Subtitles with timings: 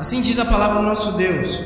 [0.00, 1.62] Assim diz a palavra do nosso Deus.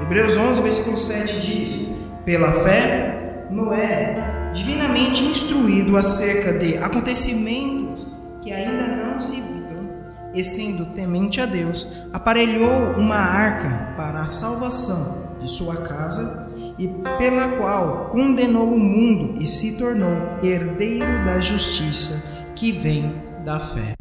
[0.00, 1.90] Hebreus 11, versículo 7 diz:
[2.24, 8.06] Pela fé, Noé, divinamente instruído acerca de acontecimentos
[8.40, 9.90] que ainda não se viram,
[10.32, 16.48] e sendo temente a Deus, aparelhou uma arca para a salvação de sua casa,
[16.78, 22.24] e pela qual condenou o mundo e se tornou herdeiro da justiça
[22.54, 23.14] que vem
[23.44, 23.92] da fé.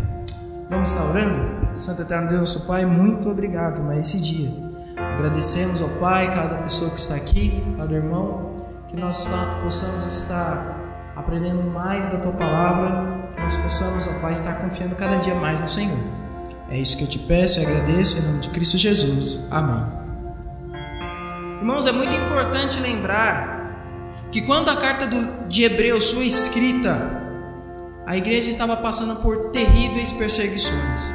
[0.73, 1.77] Vamos estar orando?
[1.77, 4.51] Santo Eterno Deus, nosso Pai, muito obrigado mais esse dia.
[4.97, 9.29] Agradecemos ao Pai, cada pessoa que está aqui, cada irmão, que nós
[9.63, 10.75] possamos estar
[11.15, 15.61] aprendendo mais da Tua palavra, que nós possamos, ó Pai, estar confiando cada dia mais
[15.61, 15.97] no Senhor.
[16.71, 19.47] É isso que eu te peço e agradeço em nome de Cristo Jesus.
[19.51, 19.85] Amém.
[21.59, 25.07] Irmãos, é muito importante lembrar que quando a carta
[25.47, 27.22] de Hebreus foi escrita,
[28.05, 31.13] a igreja estava passando por terríveis perseguições.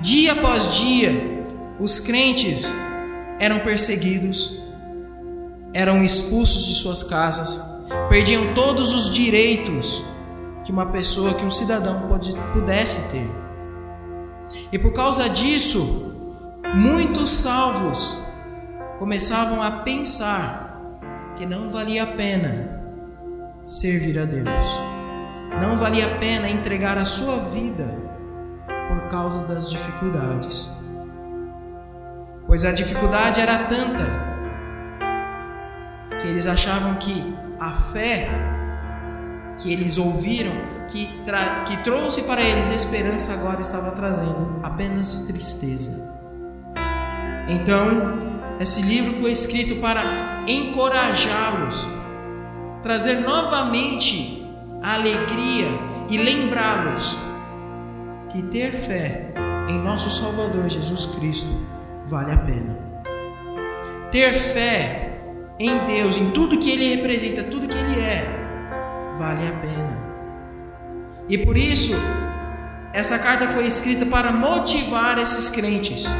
[0.00, 1.46] Dia após dia,
[1.80, 2.72] os crentes
[3.40, 4.60] eram perseguidos,
[5.72, 7.62] eram expulsos de suas casas,
[8.08, 10.02] perdiam todos os direitos
[10.64, 12.02] que uma pessoa, que um cidadão
[12.52, 13.28] pudesse ter.
[14.70, 16.14] E por causa disso,
[16.74, 18.22] muitos salvos
[18.98, 20.80] começavam a pensar
[21.36, 22.80] que não valia a pena
[23.66, 24.93] servir a Deus
[25.60, 27.94] não valia a pena entregar a sua vida
[28.88, 30.72] por causa das dificuldades.
[32.46, 34.34] Pois a dificuldade era tanta
[36.20, 38.28] que eles achavam que a fé
[39.58, 40.52] que eles ouviram,
[40.88, 41.06] que,
[41.66, 46.12] que trouxe para eles esperança, agora estava trazendo apenas tristeza.
[47.48, 50.02] Então, esse livro foi escrito para
[50.46, 51.86] encorajá-los,
[52.82, 54.43] trazer novamente
[54.92, 55.66] alegria
[56.10, 57.18] e lembrá-los
[58.28, 59.32] que ter fé
[59.66, 61.50] em nosso Salvador Jesus Cristo
[62.06, 62.76] vale a pena.
[64.12, 65.18] Ter fé
[65.58, 68.26] em Deus, em tudo que Ele representa, tudo que Ele é,
[69.16, 70.04] vale a pena.
[71.28, 71.94] E por isso,
[72.92, 76.14] essa carta foi escrita para motivar esses crentes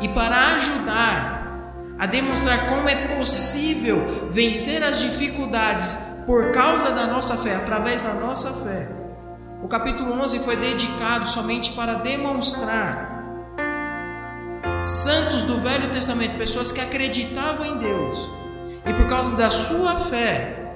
[0.00, 1.42] e para ajudar
[1.98, 8.14] a demonstrar como é possível vencer as dificuldades por causa da nossa fé, através da
[8.14, 8.88] nossa fé.
[9.62, 13.22] O capítulo 11 foi dedicado somente para demonstrar
[14.82, 18.28] santos do Velho Testamento, pessoas que acreditavam em Deus,
[18.84, 20.74] e por causa da sua fé,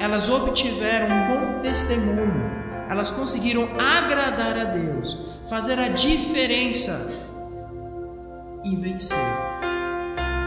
[0.00, 2.50] elas obtiveram um bom testemunho,
[2.90, 5.16] elas conseguiram agradar a Deus,
[5.48, 7.08] fazer a diferença
[8.64, 9.18] e vencer.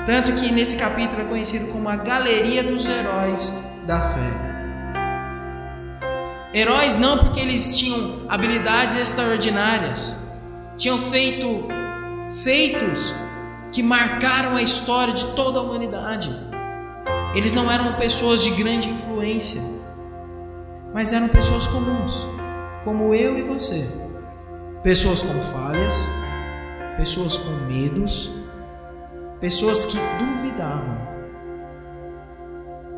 [0.06, 3.54] Tanto que nesse capítulo é conhecido como a galeria dos heróis
[3.86, 4.56] da fé.
[6.54, 10.18] Heróis não porque eles tinham habilidades extraordinárias,
[10.78, 11.66] tinham feito
[12.44, 13.14] feitos
[13.72, 16.34] que marcaram a história de toda a humanidade.
[17.34, 19.62] Eles não eram pessoas de grande influência,
[20.94, 22.26] mas eram pessoas comuns,
[22.86, 23.90] como eu e você.
[24.82, 26.10] Pessoas com falhas,
[26.96, 28.34] pessoas com medos,
[29.42, 30.95] pessoas que duvidavam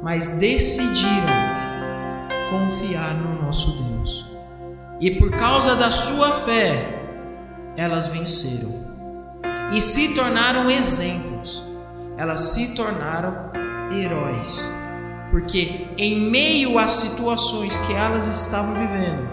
[0.07, 1.27] mas decidiram
[2.49, 4.25] confiar no nosso Deus.
[5.01, 7.03] E por causa da sua fé,
[7.75, 8.73] elas venceram
[9.73, 11.61] e se tornaram exemplos,
[12.17, 13.51] elas se tornaram
[14.01, 14.73] heróis,
[15.29, 19.29] porque em meio às situações que elas estavam vivendo,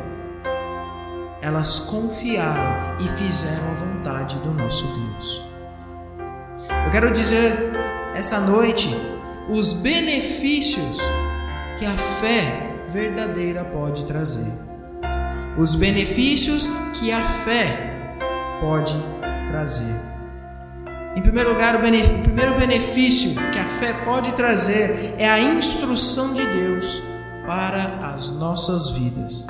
[1.40, 5.40] elas confiaram e fizeram a vontade do nosso Deus.
[6.84, 7.72] Eu quero dizer
[8.16, 9.13] essa noite
[9.48, 10.98] os benefícios
[11.78, 14.52] que a fé verdadeira pode trazer.
[15.58, 18.16] Os benefícios que a fé
[18.60, 18.94] pode
[19.48, 19.94] trazer.
[21.14, 26.34] Em primeiro lugar, o, o primeiro benefício que a fé pode trazer é a instrução
[26.34, 27.02] de Deus
[27.46, 29.46] para as nossas vidas.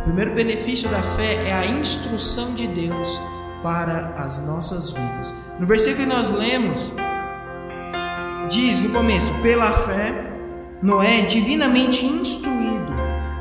[0.00, 3.20] O primeiro benefício da fé é a instrução de Deus
[3.62, 5.34] para as nossas vidas.
[5.58, 6.92] No versículo que nós lemos,
[8.48, 10.12] diz no começo: pela fé,
[10.82, 12.92] Noé, divinamente instruído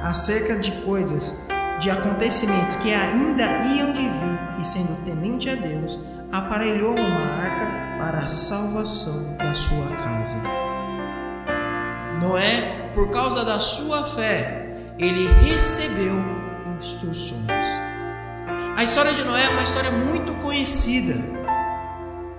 [0.04, 1.45] acerca de coisas,
[1.80, 3.44] de acontecimentos que ainda
[3.75, 6.00] iam de vir, e sendo temente a Deus,
[6.31, 10.42] aparelhou uma arca para a salvação da sua casa.
[12.21, 14.68] Noé, por causa da sua fé,
[14.98, 16.15] ele recebeu
[16.77, 17.48] instruções.
[18.75, 21.37] A história de Noé é uma história muito conhecida.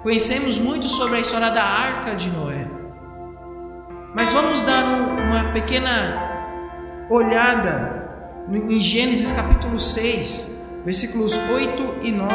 [0.03, 2.69] Conhecemos muito sobre a história da arca de Noé.
[4.15, 7.99] Mas vamos dar uma pequena olhada
[8.49, 12.31] em Gênesis capítulo 6, versículos 8 e 9,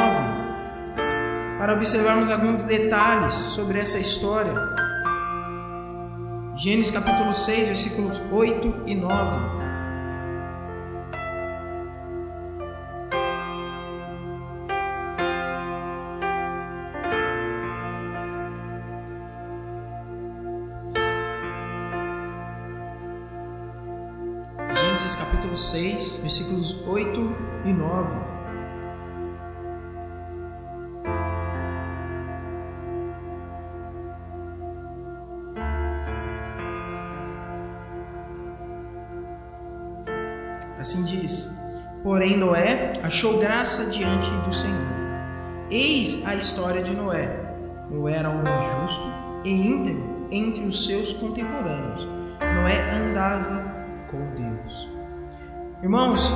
[1.58, 4.54] para observarmos alguns detalhes sobre essa história.
[6.56, 9.63] Gênesis capítulo 6, versículos 8 e 9.
[26.24, 27.36] Versículos 8
[27.66, 28.16] e 9.
[40.80, 41.62] Assim diz:
[42.04, 44.78] Porém, Noé achou graça diante do Senhor.
[45.70, 47.38] Eis a história de Noé.
[47.90, 49.06] Noé era homem justo
[49.44, 52.06] e íntegro entre os seus contemporâneos.
[52.40, 53.62] Noé andava
[54.10, 55.03] com Deus.
[55.84, 56.32] Irmãos,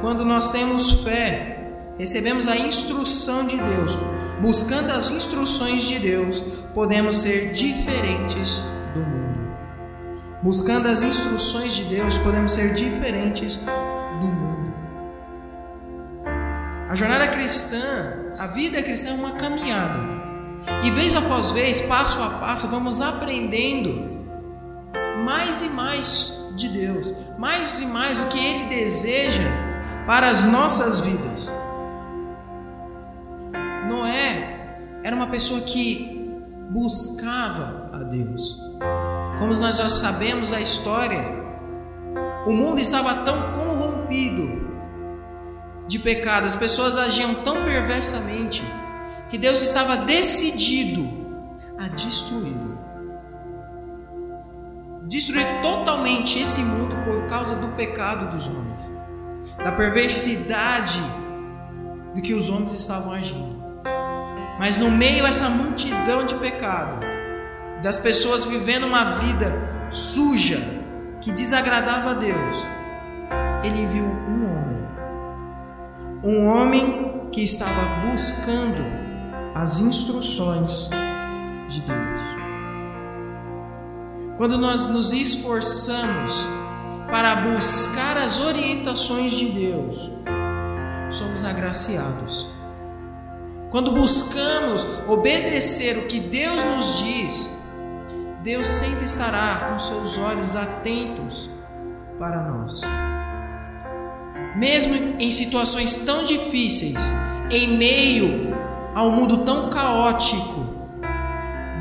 [0.00, 1.58] quando nós temos fé,
[1.98, 3.98] recebemos a instrução de Deus,
[4.40, 6.40] buscando as instruções de Deus,
[6.72, 8.62] podemos ser diferentes
[8.94, 9.56] do mundo.
[10.40, 14.72] Buscando as instruções de Deus, podemos ser diferentes do mundo.
[16.88, 19.98] A jornada cristã, a vida cristã é uma caminhada.
[20.84, 24.12] E vez após vez, passo a passo, vamos aprendendo
[25.24, 29.42] mais e mais de Deus, mais e mais o que Ele deseja
[30.06, 31.52] para as nossas vidas.
[33.88, 36.30] Noé era uma pessoa que
[36.70, 38.58] buscava a Deus.
[39.38, 41.22] Como nós já sabemos a história,
[42.46, 44.62] o mundo estava tão corrompido
[45.86, 48.62] de pecado, as pessoas agiam tão perversamente,
[49.28, 51.08] que Deus estava decidido
[51.78, 52.71] a destruí-lo
[55.08, 58.90] destruir totalmente esse mundo por causa do pecado dos homens,
[59.62, 61.00] da perversidade
[62.14, 63.62] do que os homens estavam agindo.
[64.58, 67.04] Mas no meio dessa multidão de pecado,
[67.82, 69.52] das pessoas vivendo uma vida
[69.90, 70.62] suja,
[71.20, 72.66] que desagradava a Deus,
[73.62, 74.88] ele viu um homem.
[76.24, 78.84] Um homem que estava buscando
[79.54, 80.90] as instruções
[81.68, 82.01] de Deus.
[84.36, 86.48] Quando nós nos esforçamos
[87.10, 90.10] para buscar as orientações de Deus,
[91.10, 92.48] somos agraciados.
[93.70, 97.58] Quando buscamos obedecer o que Deus nos diz,
[98.42, 101.48] Deus sempre estará com seus olhos atentos
[102.18, 102.82] para nós.
[104.56, 107.12] Mesmo em situações tão difíceis,
[107.50, 108.54] em meio
[108.94, 110.61] ao mundo tão caótico,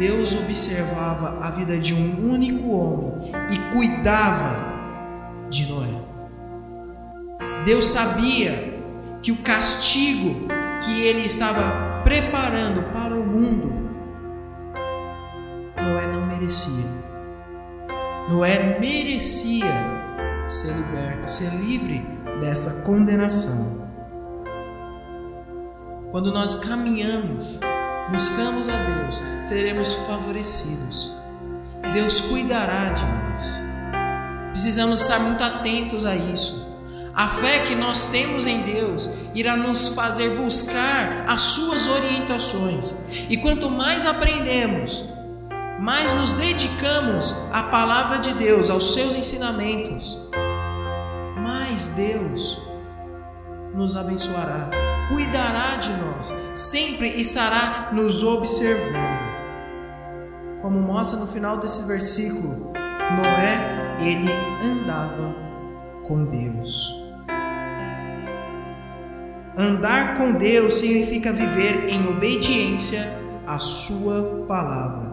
[0.02, 4.60] Deus observava a vida de um único homem e cuidava
[5.48, 6.02] de Noé.
[7.64, 8.80] Deus sabia
[9.22, 10.48] que o castigo
[10.84, 13.92] que ele estava preparando para o mundo,
[15.78, 16.90] Noé não merecia.
[18.28, 19.72] Noé merecia
[20.48, 22.04] ser liberto, ser livre
[22.40, 23.88] dessa condenação.
[26.10, 27.60] Quando nós caminhamos
[28.12, 31.14] buscamos a Deus, seremos favorecidos.
[31.94, 33.60] Deus cuidará de nós.
[34.52, 36.70] Precisamos estar muito atentos a isso.
[37.14, 42.96] A fé que nós temos em Deus irá nos fazer buscar as suas orientações.
[43.30, 45.06] E quanto mais aprendemos,
[45.80, 50.18] mais nos dedicamos à palavra de Deus, aos seus ensinamentos,
[51.38, 52.58] mais Deus
[53.74, 59.32] nos abençoará cuidará de nós, sempre estará nos observando.
[60.62, 64.32] Como mostra no final desse versículo, Noé, ele
[64.64, 65.36] andava
[66.04, 67.02] com Deus.
[69.58, 73.06] Andar com Deus significa viver em obediência
[73.46, 75.12] à Sua palavra.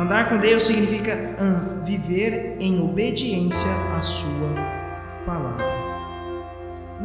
[0.00, 1.36] Andar com Deus significa
[1.84, 4.54] viver em obediência à Sua
[5.26, 5.65] palavra.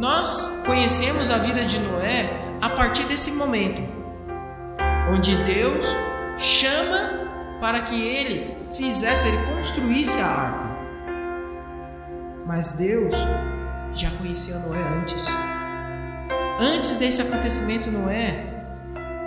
[0.02, 2.28] Nós conhecemos a vida de Noé
[2.60, 3.84] a partir desse momento,
[5.14, 5.96] onde Deus
[6.40, 10.72] chama para que ele fizesse, ele construísse a arca.
[12.48, 13.14] Mas Deus
[13.94, 15.28] já conhecia Noé antes.
[16.60, 18.44] Antes desse acontecimento, Noé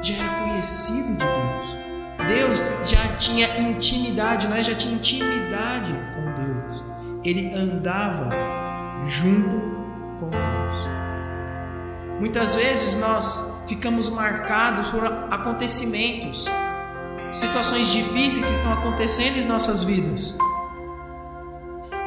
[0.03, 2.59] já era conhecido de Deus.
[2.59, 6.85] Deus já tinha intimidade, Noé já tinha intimidade com Deus.
[7.23, 8.29] Ele andava
[9.07, 9.61] junto
[10.19, 10.64] com Deus.
[12.25, 16.47] Muitas vezes nós ficamos marcados por acontecimentos,
[17.31, 20.35] situações difíceis que estão acontecendo em nossas vidas.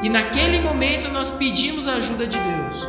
[0.02, 2.88] E naquele momento nós pedimos a ajuda de Deus.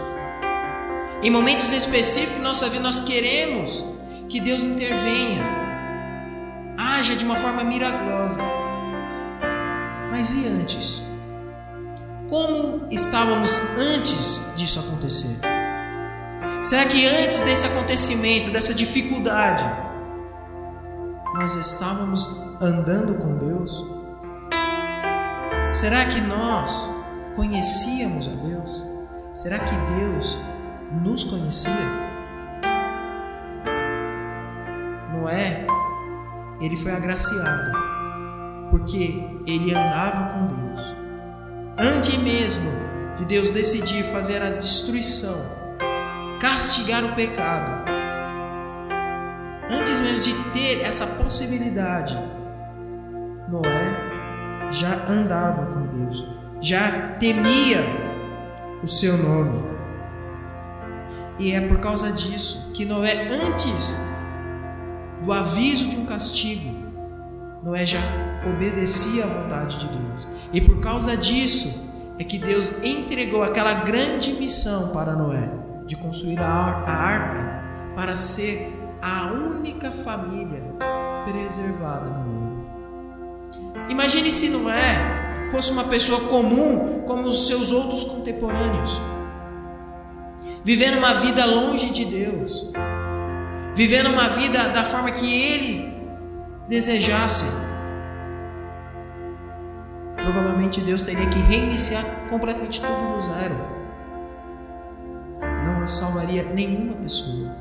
[1.21, 3.85] Em momentos específicos da nossa vida, nós queremos
[4.27, 5.43] que Deus intervenha,
[6.79, 8.39] haja de uma forma milagrosa.
[10.09, 11.07] Mas e antes?
[12.27, 15.48] Como estávamos antes disso acontecer?
[16.61, 19.63] Será que antes desse acontecimento, dessa dificuldade,
[21.35, 23.85] nós estávamos andando com Deus?
[25.71, 26.93] Será que nós
[27.33, 28.83] conhecíamos a Deus?
[29.33, 30.37] Será que Deus
[31.01, 31.71] nos conhecia?
[35.13, 35.65] Noé,
[36.59, 37.71] ele foi agraciado,
[38.69, 40.93] porque ele andava com Deus.
[41.77, 42.69] Antes mesmo
[43.17, 45.58] de Deus decidir fazer a destruição,
[46.39, 47.83] castigar o pecado,
[49.69, 52.17] antes mesmo de ter essa possibilidade,
[53.49, 56.25] Noé já andava com Deus,
[56.61, 57.83] já temia
[58.81, 59.67] o seu nome.
[61.37, 63.97] E é por causa disso que Noé, antes
[65.23, 66.73] do aviso de um castigo,
[67.63, 67.99] Noé já
[68.47, 70.27] obedecia à vontade de Deus.
[70.53, 76.39] E por causa disso é que Deus entregou aquela grande missão para Noé de construir
[76.39, 77.63] a arca
[77.95, 80.61] para ser a única família
[81.25, 82.69] preservada no mundo.
[83.89, 89.01] Imagine se Noé fosse uma pessoa comum como os seus outros contemporâneos,
[90.63, 92.71] vivendo uma vida longe de Deus,
[93.75, 95.91] vivendo uma vida da forma que ele
[96.67, 97.45] desejasse.
[100.17, 103.78] Provavelmente Deus teria que reiniciar completamente tudo no zero.
[105.79, 107.55] Não salvaria nenhuma pessoa.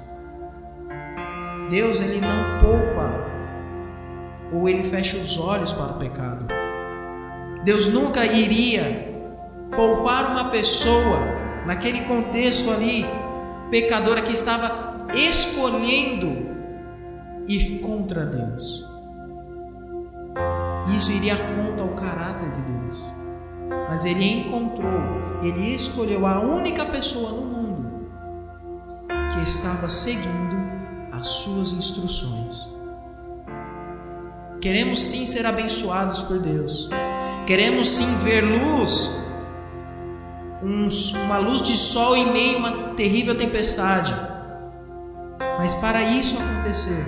[1.70, 3.28] Deus ele não poupa
[4.52, 6.46] ou ele fecha os olhos para o pecado.
[7.64, 9.08] Deus nunca iria
[9.76, 11.18] poupar uma pessoa
[11.64, 13.06] naquele contexto ali
[13.70, 16.48] pecadora que estava escolhendo
[17.46, 18.84] ir contra Deus.
[20.94, 23.04] Isso iria contra o caráter de Deus.
[23.88, 27.47] Mas ele encontrou, ele escolheu a única pessoa no
[29.42, 30.56] estava seguindo
[31.12, 32.68] as suas instruções.
[34.60, 36.88] Queremos sim ser abençoados por Deus.
[37.46, 39.16] Queremos sim ver luz,
[40.62, 40.88] um,
[41.24, 44.14] uma luz de sol em meio a uma terrível tempestade.
[45.58, 47.04] Mas para isso acontecer,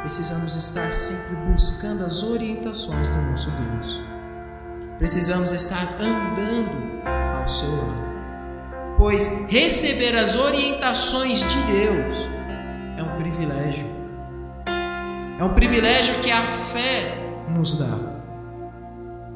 [0.00, 4.00] precisamos estar sempre buscando as orientações do nosso Deus.
[4.98, 7.02] Precisamos estar andando
[7.40, 8.07] ao seu lado.
[8.98, 12.28] Pois receber as orientações de Deus
[12.96, 13.86] é um privilégio.
[15.38, 17.14] É um privilégio que a fé
[17.48, 17.96] nos dá.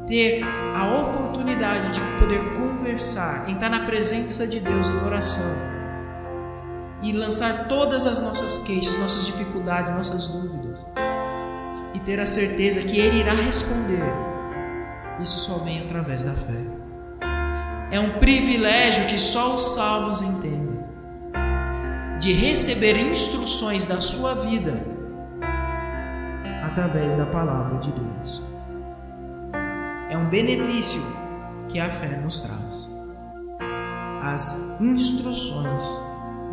[0.08, 0.42] Ter
[0.74, 5.54] a oportunidade de poder conversar, entrar na presença de Deus em oração
[7.00, 10.84] e lançar todas as nossas queixas, nossas dificuldades, nossas dúvidas
[11.94, 14.02] e ter a certeza que Ele irá responder.
[15.20, 16.71] Isso só vem através da fé.
[17.92, 20.82] É um privilégio que só os salvos entendem
[22.18, 24.82] de receber instruções da sua vida
[26.64, 28.42] através da palavra de Deus.
[30.08, 31.02] É um benefício
[31.68, 32.90] que a fé nos traz.
[34.22, 36.00] As instruções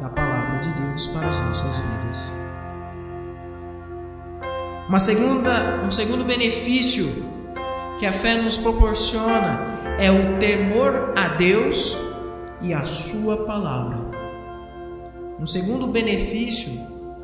[0.02, 2.34] da palavra de Deus para as nossas vidas.
[4.90, 7.24] Uma segunda, um segundo benefício
[7.98, 11.98] que a fé nos proporciona é o temor a Deus
[12.62, 14.00] e a sua palavra.
[15.38, 16.72] Um segundo benefício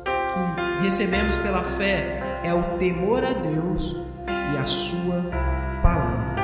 [0.04, 5.22] que recebemos pela fé é o temor a Deus e a Sua
[5.82, 6.36] palavra.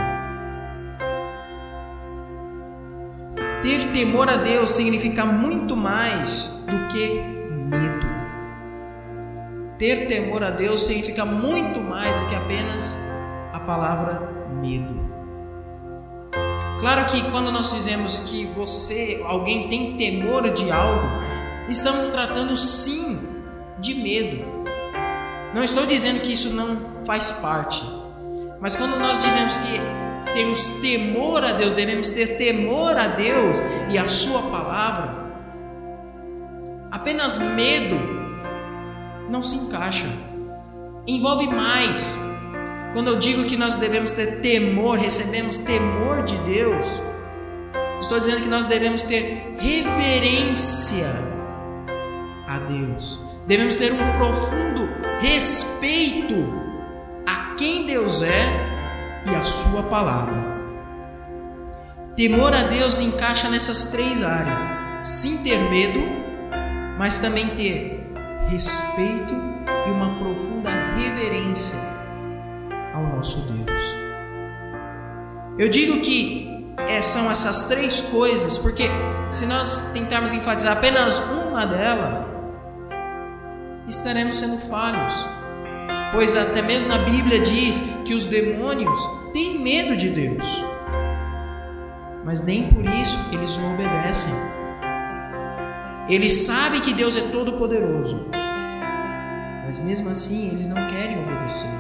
[3.63, 7.21] Ter temor a Deus significa muito mais do que
[7.69, 8.07] medo.
[9.79, 12.99] Ter temor a Deus significa muito mais do que apenas
[13.53, 14.29] a palavra
[14.61, 15.02] medo.
[16.83, 21.23] Claro que quando nós dizemos que você, alguém tem temor de algo,
[21.69, 23.19] Estamos tratando sim
[23.79, 24.45] de medo.
[25.55, 27.83] Não estou dizendo que isso não faz parte,
[28.61, 29.81] mas quando nós dizemos que
[30.35, 33.57] temos temor a Deus, devemos ter temor a Deus
[33.91, 35.33] e a Sua palavra,
[36.91, 37.99] apenas medo
[39.31, 40.09] não se encaixa,
[41.07, 42.21] envolve mais.
[42.93, 47.03] Quando eu digo que nós devemos ter temor, recebemos temor de Deus,
[47.99, 51.09] estou dizendo que nós devemos ter reverência
[52.47, 53.21] a Deus.
[53.47, 54.89] Devemos ter um profundo
[55.21, 56.35] respeito
[57.27, 60.53] a quem Deus é e a Sua palavra.
[62.15, 64.65] Temor a Deus encaixa nessas três áreas:
[65.03, 66.01] sim ter medo,
[66.99, 68.13] mas também ter
[68.51, 69.35] respeito
[69.87, 71.92] e uma profunda reverência
[72.93, 73.83] ao nosso Deus.
[75.59, 78.85] Eu digo que é, são essas três coisas, porque
[79.31, 82.27] se nós tentarmos enfatizar apenas uma delas,
[83.87, 85.27] estaremos sendo falhos.
[86.13, 90.63] Pois até mesmo na Bíblia diz que os demônios têm medo de Deus,
[92.25, 94.33] mas nem por isso eles não obedecem.
[96.09, 98.27] Eles sabem que Deus é todo-poderoso,
[99.65, 101.71] mas mesmo assim eles não querem obedecer.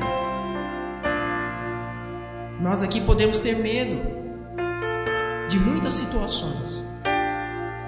[2.63, 4.01] Nós aqui podemos ter medo
[5.49, 6.89] de muitas situações,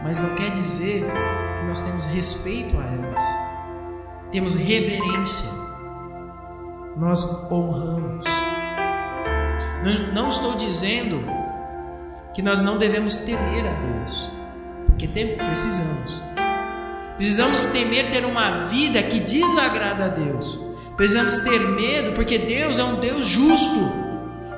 [0.03, 3.25] mas não quer dizer que nós temos respeito a elas,
[4.33, 5.49] temos reverência,
[6.97, 8.25] nós honramos.
[10.13, 11.25] Não, estou dizendo
[12.35, 14.29] que nós não devemos temer a Deus,
[14.87, 16.21] porque tem, precisamos.
[17.15, 20.59] Precisamos temer ter uma vida que desagrada a Deus.
[20.97, 24.04] Precisamos ter medo, porque Deus é um Deus justo.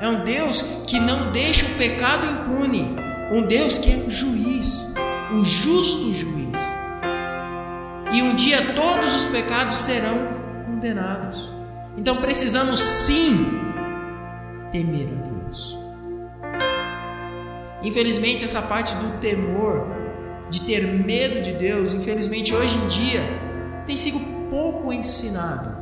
[0.00, 2.96] É um Deus que não deixa o pecado impune.
[3.32, 4.94] Um Deus que é um juiz,
[5.30, 6.76] o um justo juiz.
[8.12, 10.16] E um dia todos os pecados serão
[10.66, 11.50] condenados.
[11.96, 13.46] Então precisamos sim
[14.70, 15.78] temer a Deus.
[17.82, 19.88] Infelizmente, essa parte do temor,
[20.50, 23.20] de ter medo de Deus, infelizmente hoje em dia
[23.86, 24.18] tem sido
[24.50, 25.75] pouco ensinado.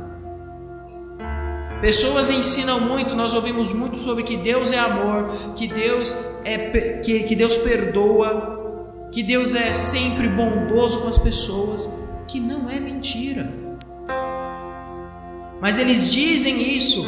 [1.85, 6.57] Pessoas ensinam muito, nós ouvimos muito sobre que Deus é amor, que Deus é
[7.03, 11.87] que, que Deus perdoa, que Deus é sempre bondoso com as pessoas,
[12.27, 13.47] que não é mentira.
[15.61, 17.07] Mas eles dizem isso,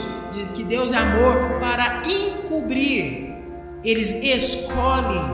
[0.53, 3.33] que Deus é amor, para encobrir.
[3.83, 5.25] Eles escolhem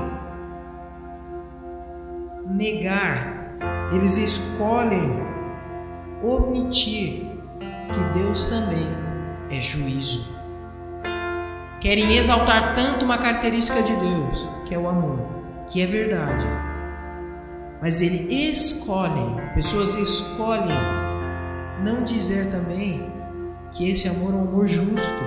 [2.50, 3.58] negar,
[3.94, 5.22] eles escolhem
[6.24, 7.26] omitir
[7.60, 9.13] que Deus também
[9.54, 10.28] é juízo.
[11.80, 15.20] Querem exaltar tanto uma característica de Deus, que é o amor,
[15.70, 16.46] que é verdade.
[17.82, 20.78] Mas ele escolhe, pessoas escolhem
[21.84, 23.12] não dizer também
[23.72, 25.24] que esse amor é um amor justo,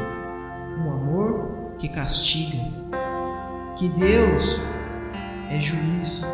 [0.79, 2.59] um amor que castiga,
[3.77, 4.59] que Deus
[5.51, 6.27] é juiz,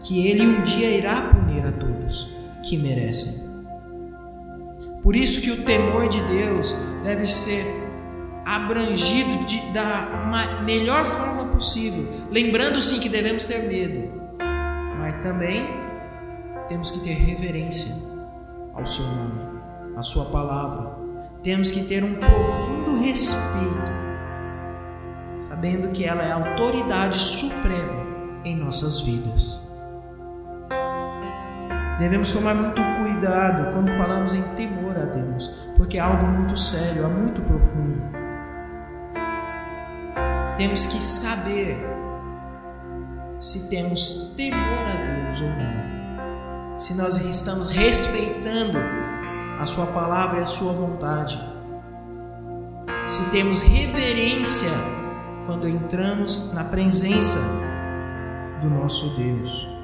[0.00, 3.45] que ele um dia irá punir a todos que merecem.
[5.06, 7.64] Por isso que o temor de Deus deve ser
[8.44, 14.10] abrangido de, da melhor forma possível, lembrando sim que devemos ter medo,
[14.98, 15.64] mas também
[16.68, 17.94] temos que ter reverência
[18.74, 19.60] ao seu nome,
[19.96, 20.96] à sua palavra.
[21.40, 23.92] Temos que ter um profundo respeito,
[25.38, 28.04] sabendo que ela é a autoridade suprema
[28.44, 29.65] em nossas vidas.
[31.98, 37.04] Devemos tomar muito cuidado quando falamos em temor a Deus, porque é algo muito sério,
[37.04, 38.02] é muito profundo.
[40.58, 41.78] Temos que saber
[43.40, 48.78] se temos temor a Deus ou não, se nós estamos respeitando
[49.58, 51.38] a Sua palavra e a Sua vontade,
[53.06, 54.70] se temos reverência
[55.46, 57.38] quando entramos na presença
[58.60, 59.75] do nosso Deus.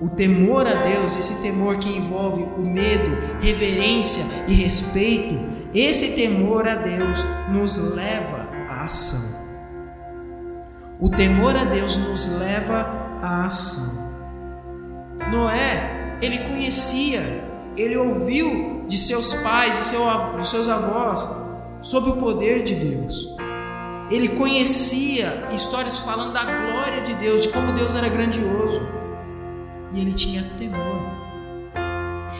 [0.00, 5.36] O temor a Deus, esse temor que envolve o medo, reverência e respeito,
[5.74, 9.36] esse temor a Deus nos leva à ação.
[11.00, 13.98] O temor a Deus nos leva à ação.
[15.32, 17.42] Noé, ele conhecia,
[17.76, 20.02] ele ouviu de seus pais e seu,
[20.36, 21.28] dos seus avós
[21.80, 23.36] sobre o poder de Deus.
[24.12, 28.98] Ele conhecia histórias falando da glória de Deus, de como Deus era grandioso
[29.92, 31.28] e ele tinha temor.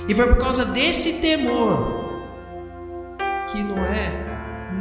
[0.09, 1.99] E foi por causa desse temor
[3.51, 4.13] que Noé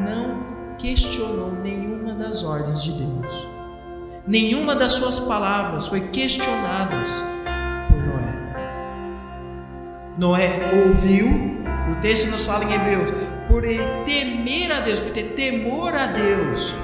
[0.05, 3.47] não questionou nenhuma das ordens de Deus.
[4.25, 7.23] Nenhuma das suas palavras foi questionadas
[7.87, 8.33] por Noé.
[10.17, 11.27] Noé ouviu,
[11.91, 13.09] o texto nos fala em Hebreus,
[13.47, 16.75] por ele temer a Deus, por ter temor a Deus,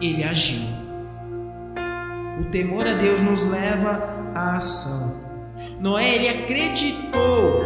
[0.00, 0.66] ele agiu.
[2.40, 5.14] O temor a Deus nos leva a ação.
[5.80, 7.62] Noé ele acreditou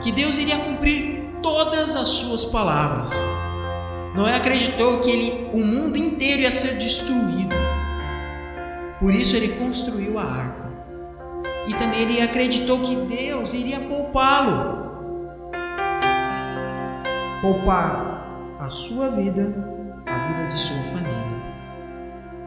[0.00, 3.24] que Deus iria cumprir todas as suas palavras.
[4.14, 7.56] Noé acreditou que ele, o mundo inteiro ia ser destruído.
[9.00, 10.68] Por isso ele construiu a arca.
[11.66, 14.88] E também ele acreditou que Deus iria poupá-lo.
[17.40, 19.54] Poupar a sua vida,
[20.06, 21.28] a vida de sua família.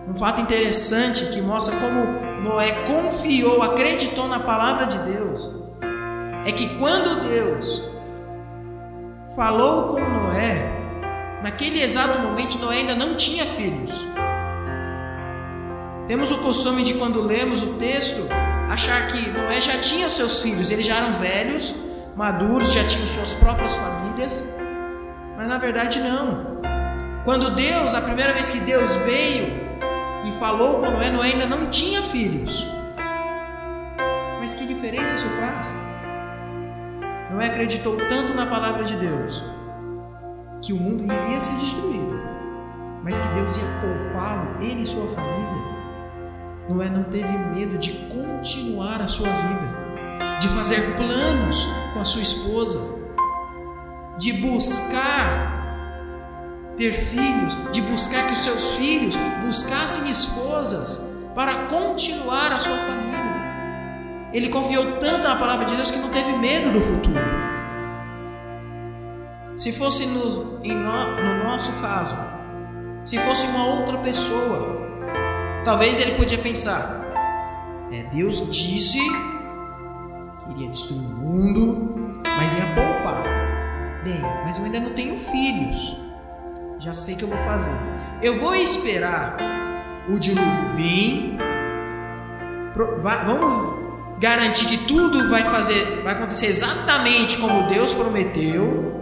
[0.08, 5.52] um fato interessante que mostra como Noé confiou, acreditou na palavra de Deus,
[6.44, 7.84] é que quando Deus
[9.36, 10.72] falou com Noé,
[11.44, 14.08] naquele exato momento Noé ainda não tinha filhos.
[16.08, 18.28] Temos o costume de quando lemos o texto
[18.72, 21.76] achar que Noé já tinha seus filhos, eles já eram velhos,
[22.16, 24.52] maduros, já tinham suas próprias famílias,
[25.38, 26.60] mas na verdade não.
[27.24, 29.71] Quando Deus, a primeira vez que Deus veio
[30.24, 32.66] e falou com Noé, Noé ainda não tinha filhos.
[34.40, 35.76] Mas que diferença isso faz?
[37.32, 39.44] Noé acreditou tanto na palavra de Deus
[40.62, 42.22] que o mundo iria ser destruído,
[43.04, 45.62] mas que Deus ia poupá-lo, ele e sua família.
[46.70, 52.22] Noé não teve medo de continuar a sua vida, de fazer planos com a sua
[52.22, 52.80] esposa,
[54.18, 55.61] de buscar
[56.82, 59.16] ter filhos, de buscar que os seus filhos
[59.46, 64.32] buscassem esposas para continuar a sua família.
[64.34, 67.20] Ele confiou tanto na palavra de Deus que não teve medo do futuro.
[69.56, 72.16] Se fosse no, no, no nosso caso,
[73.06, 74.82] se fosse uma outra pessoa,
[75.64, 77.06] talvez ele podia pensar:
[77.92, 83.24] é, Deus disse que iria destruir o mundo, mas ia poupar.
[84.04, 86.01] Bem, mas eu ainda não tenho filhos.
[86.82, 87.76] Já sei que eu vou fazer.
[88.24, 89.38] Eu vou esperar
[90.10, 91.38] o dilúvio vir.
[93.04, 98.96] Vamos garantir que tudo vai fazer, vai acontecer exatamente como Deus prometeu.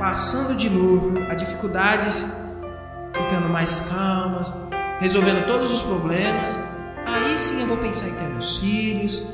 [0.00, 2.26] Passando o dilúvio, as dificuldades
[3.12, 4.52] ficando mais calmas,
[4.98, 6.58] resolvendo todos os problemas.
[7.06, 9.32] Aí sim eu vou pensar em ter meus filhos,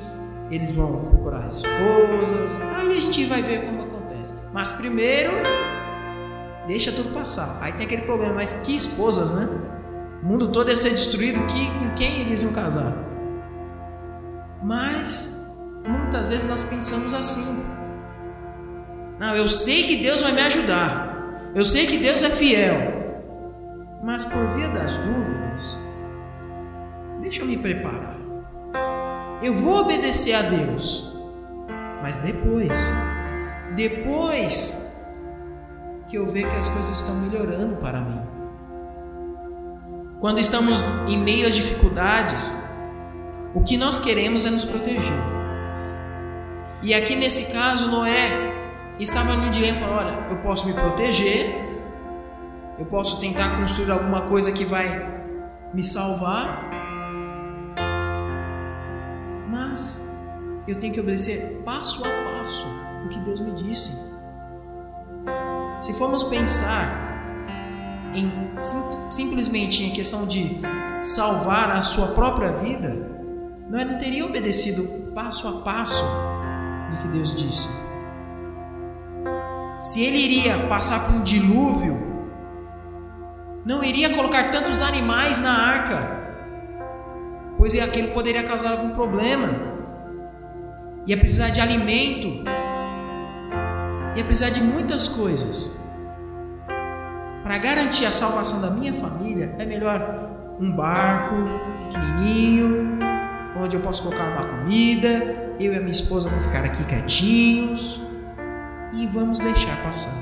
[0.51, 2.61] eles vão procurar esposas.
[2.77, 4.35] Aí a gente vai ver como acontece.
[4.53, 5.33] Mas primeiro
[6.69, 7.59] deixa tudo passar.
[7.63, 9.49] Aí tem aquele problema, mas que esposas, né?
[10.23, 12.93] O mundo todo ia ser destruído, que, com quem eles iam casar?
[14.63, 15.43] Mas
[15.87, 17.65] muitas vezes nós pensamos assim.
[19.19, 21.51] Não, eu sei que Deus vai me ajudar.
[21.55, 22.77] Eu sei que Deus é fiel.
[24.05, 25.79] Mas por via das dúvidas,
[27.23, 28.17] deixa eu me preparar.
[29.43, 31.17] Eu vou obedecer a Deus.
[32.03, 32.93] Mas depois,
[33.75, 34.88] depois
[36.09, 38.21] que eu ver que as coisas estão melhorando para mim.
[40.21, 42.59] Quando estamos em meio às dificuldades,
[43.55, 45.19] o que nós queremos é nos proteger.
[46.83, 48.31] E aqui nesse caso, Noé
[48.99, 51.55] estava no dilema Olha, eu posso me proteger,
[52.79, 54.89] eu posso tentar construir alguma coisa que vai
[55.75, 56.71] me salvar,
[59.49, 60.11] mas
[60.67, 62.67] eu tenho que obedecer passo a passo
[63.05, 64.08] o que Deus me disse.
[65.81, 67.09] Se formos pensar
[68.13, 70.61] em sim, simplesmente em questão de
[71.03, 72.97] salvar a sua própria vida,
[73.69, 76.05] não, não teria obedecido passo a passo
[76.91, 77.69] do que Deus disse.
[79.79, 82.09] Se ele iria passar por um dilúvio,
[83.65, 86.19] não iria colocar tantos animais na arca,
[87.57, 89.79] pois aquilo poderia causar algum problema.
[91.07, 92.45] Ia precisar de alimento,
[94.17, 95.79] ia precisar de muitas coisas.
[97.43, 101.35] Para garantir a salvação da minha família, é melhor um barco
[101.85, 102.99] pequenininho,
[103.57, 108.01] onde eu posso colocar uma comida, eu e a minha esposa vamos ficar aqui quietinhos
[108.93, 110.15] e vamos deixar passar.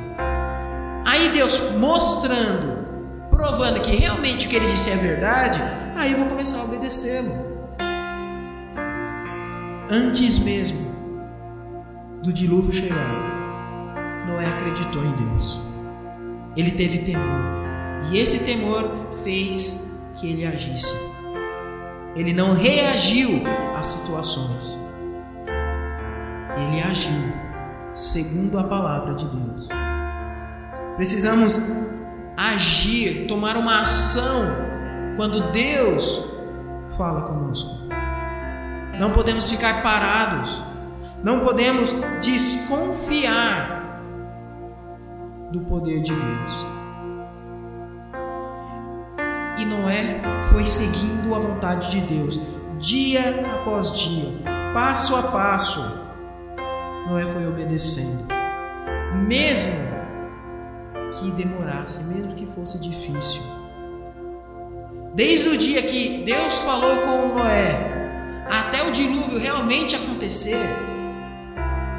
[1.05, 2.87] Aí Deus mostrando,
[3.31, 5.61] provando que realmente o que ele disse é verdade,
[5.94, 7.33] aí eu vou começar a obedecê-lo.
[9.90, 10.87] Antes mesmo
[12.22, 13.36] do dilúvio chegar,
[14.37, 15.59] Noé acreditou em Deus.
[16.55, 17.40] Ele teve temor.
[18.11, 20.94] E esse temor fez que ele agisse.
[22.14, 23.42] Ele não reagiu
[23.75, 24.79] às situações.
[26.57, 27.33] Ele agiu
[27.94, 29.68] segundo a palavra de Deus.
[30.96, 31.59] Precisamos
[32.37, 34.44] agir, tomar uma ação
[35.16, 36.22] quando Deus
[36.96, 37.87] fala conosco.
[39.01, 40.62] Não podemos ficar parados.
[41.22, 43.76] Não podemos desconfiar
[45.50, 46.66] do poder de Deus.
[49.59, 52.38] E Noé foi seguindo a vontade de Deus,
[52.78, 54.30] dia após dia,
[54.74, 55.80] passo a passo.
[57.09, 58.26] Noé foi obedecendo,
[59.26, 59.87] mesmo
[61.12, 63.42] que demorasse, mesmo que fosse difícil.
[65.14, 70.68] Desde o dia que Deus falou com Noé, até o dilúvio realmente acontecer,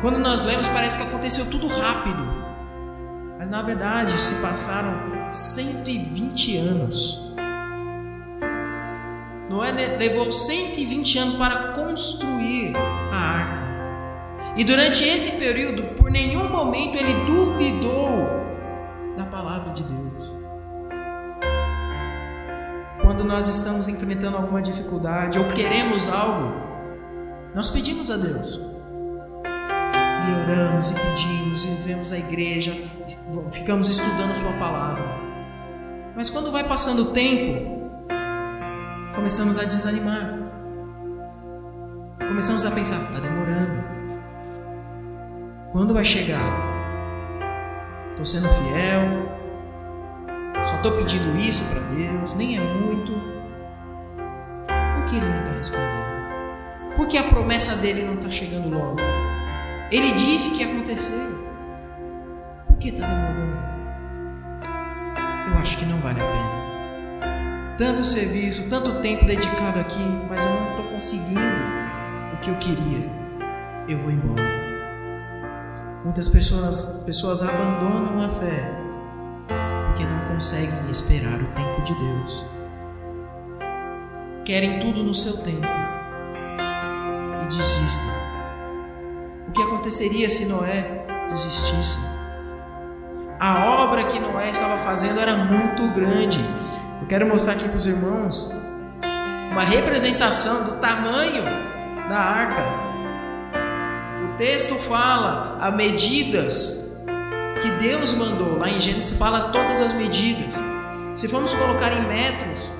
[0.02, 2.37] quando nós lemos, parece que aconteceu tudo rápido.
[3.48, 7.34] Mas na verdade se passaram 120 anos.
[9.50, 12.76] Noé levou 120 anos para construir
[13.10, 13.64] a arca.
[14.58, 18.28] E durante esse período, por nenhum momento ele duvidou
[19.16, 20.30] da palavra de Deus.
[23.02, 26.54] Quando nós estamos enfrentando alguma dificuldade ou queremos algo,
[27.56, 28.67] nós pedimos a Deus.
[30.28, 32.76] E oramos e pedimos e vemos a igreja,
[33.50, 35.04] ficamos estudando a sua palavra.
[36.16, 37.90] Mas quando vai passando o tempo,
[39.16, 40.38] começamos a desanimar.
[42.20, 43.84] Começamos a pensar, está demorando.
[45.72, 46.40] Quando vai chegar?
[48.10, 49.38] Estou sendo fiel,
[50.66, 53.14] só estou pedindo isso para Deus, nem é muito.
[54.66, 56.96] Por que Ele não está respondendo?
[56.96, 58.98] Por que a promessa dele não está chegando logo?
[59.92, 61.28] Ele disse que ia acontecer.
[62.68, 63.58] Por que está demorando?
[65.52, 66.58] Eu acho que não vale a pena
[67.78, 71.40] tanto serviço, tanto tempo dedicado aqui, mas eu não estou conseguindo
[72.34, 73.08] o que eu queria.
[73.88, 74.44] Eu vou embora.
[76.04, 78.74] Muitas pessoas, pessoas abandonam a fé
[79.88, 82.46] porque não conseguem esperar o tempo de Deus.
[84.44, 85.68] Querem tudo no seu tempo
[87.44, 88.27] e desistem.
[89.48, 92.00] O que aconteceria se Noé desistisse?
[93.40, 96.40] A obra que Noé estava fazendo era muito grande
[97.08, 98.52] eu quero mostrar aqui para os irmãos
[99.50, 101.42] uma representação do tamanho
[102.10, 102.64] da arca.
[104.26, 107.02] O texto fala a medidas
[107.62, 108.58] que Deus mandou.
[108.58, 110.54] Lá em Gênesis fala todas as medidas.
[111.16, 112.74] Se formos colocar em metros,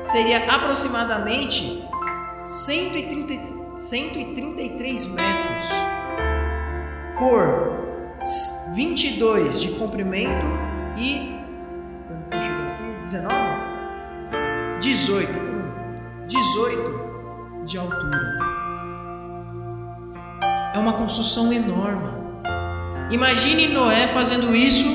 [0.00, 1.88] seria aproximadamente
[2.44, 5.68] 130, 133 metros
[7.18, 8.22] por
[8.76, 10.46] 22 de comprimento
[10.96, 11.36] e
[13.00, 13.34] 19?
[14.80, 15.28] 18.
[16.28, 18.38] 18 de altura.
[20.74, 22.22] É uma construção enorme.
[23.10, 24.86] Imagine Noé fazendo isso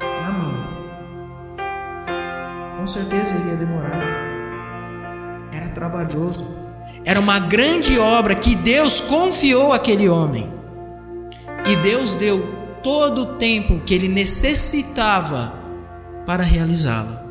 [0.00, 0.54] na mão.
[2.78, 4.00] Com certeza iria demorar.
[5.52, 6.65] Era trabalhoso.
[7.06, 10.52] Era uma grande obra que Deus confiou àquele homem.
[11.64, 15.52] E Deus deu todo o tempo que ele necessitava
[16.26, 17.22] para realizá-la.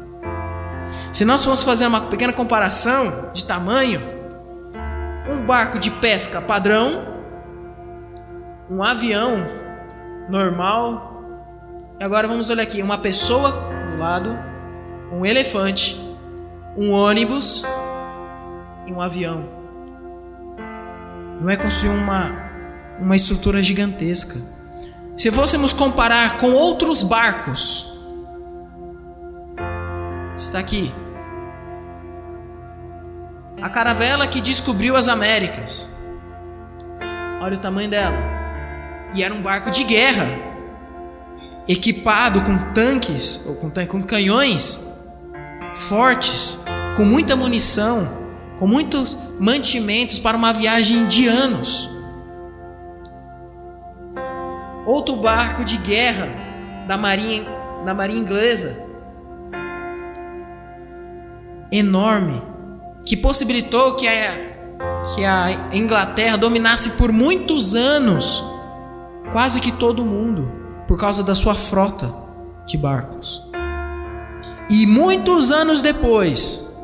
[1.12, 4.02] Se nós formos fazer uma pequena comparação de tamanho,
[5.30, 7.06] um barco de pesca padrão,
[8.70, 9.46] um avião
[10.30, 11.22] normal,
[12.00, 13.52] e agora vamos olhar aqui, uma pessoa
[13.92, 14.38] do lado,
[15.12, 16.00] um elefante,
[16.78, 17.66] um ônibus
[18.86, 19.55] e um avião.
[21.40, 22.32] Não é construir uma,
[23.00, 24.40] uma estrutura gigantesca.
[25.18, 27.98] Se fôssemos comparar com outros barcos,
[30.38, 30.92] está aqui.
[33.62, 35.96] A caravela que descobriu as Américas.
[37.42, 38.18] Olha o tamanho dela.
[39.14, 40.28] E era um barco de guerra,
[41.68, 44.86] equipado com tanques ou com, com canhões
[45.74, 46.58] fortes,
[46.96, 48.25] com muita munição,
[48.58, 51.90] com muitos mantimentos para uma viagem de anos.
[54.86, 56.28] Outro barco de guerra
[56.88, 57.46] da marinha,
[57.86, 58.86] da marinha inglesa
[61.72, 62.42] enorme
[63.04, 64.34] que possibilitou que a,
[65.14, 68.44] que a Inglaterra dominasse por muitos anos
[69.32, 70.52] quase que todo mundo
[70.88, 72.14] por causa da sua frota
[72.66, 73.44] de barcos.
[74.70, 76.75] E muitos anos depois,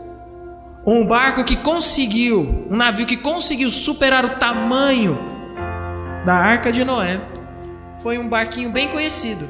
[0.86, 5.18] um barco que conseguiu, um navio que conseguiu superar o tamanho
[6.26, 7.20] da Arca de Noé,
[8.02, 9.48] foi um barquinho bem conhecido,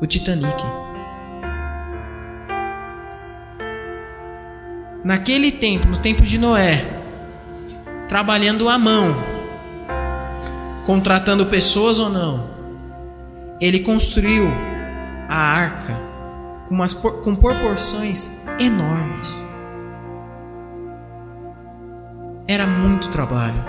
[0.00, 0.84] o Titanic.
[5.04, 6.82] naquele tempo, no tempo de Noé,
[8.08, 9.14] trabalhando à mão,
[10.86, 12.48] contratando pessoas ou não,
[13.60, 14.50] ele construiu
[15.28, 16.13] a arca
[16.68, 19.44] com, umas, com proporções enormes.
[22.46, 23.62] Era muito trabalho.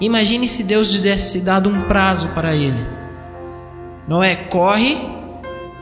[0.00, 2.86] Imagine se Deus tivesse dado um prazo para ele.
[4.06, 4.98] Noé, corre,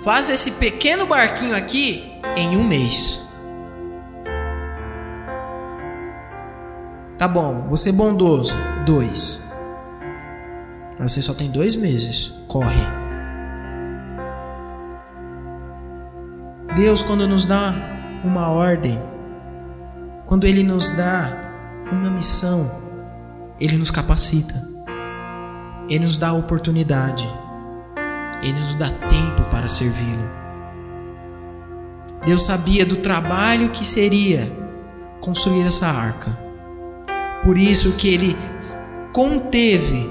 [0.02, 3.28] faz esse pequeno barquinho aqui em um mês.
[7.18, 8.56] Tá bom, você é bondoso.
[8.84, 9.48] Dois.
[10.98, 12.44] Você só tem dois meses.
[12.48, 13.01] Corre.
[16.74, 17.74] Deus, quando nos dá
[18.24, 18.98] uma ordem,
[20.24, 21.30] quando Ele nos dá
[21.90, 22.70] uma missão,
[23.60, 24.66] Ele nos capacita,
[25.86, 27.28] Ele nos dá oportunidade,
[28.42, 30.42] Ele nos dá tempo para servi-lo.
[32.24, 34.50] Deus sabia do trabalho que seria
[35.20, 36.38] construir essa arca.
[37.44, 38.36] Por isso que ele
[39.12, 40.08] conteve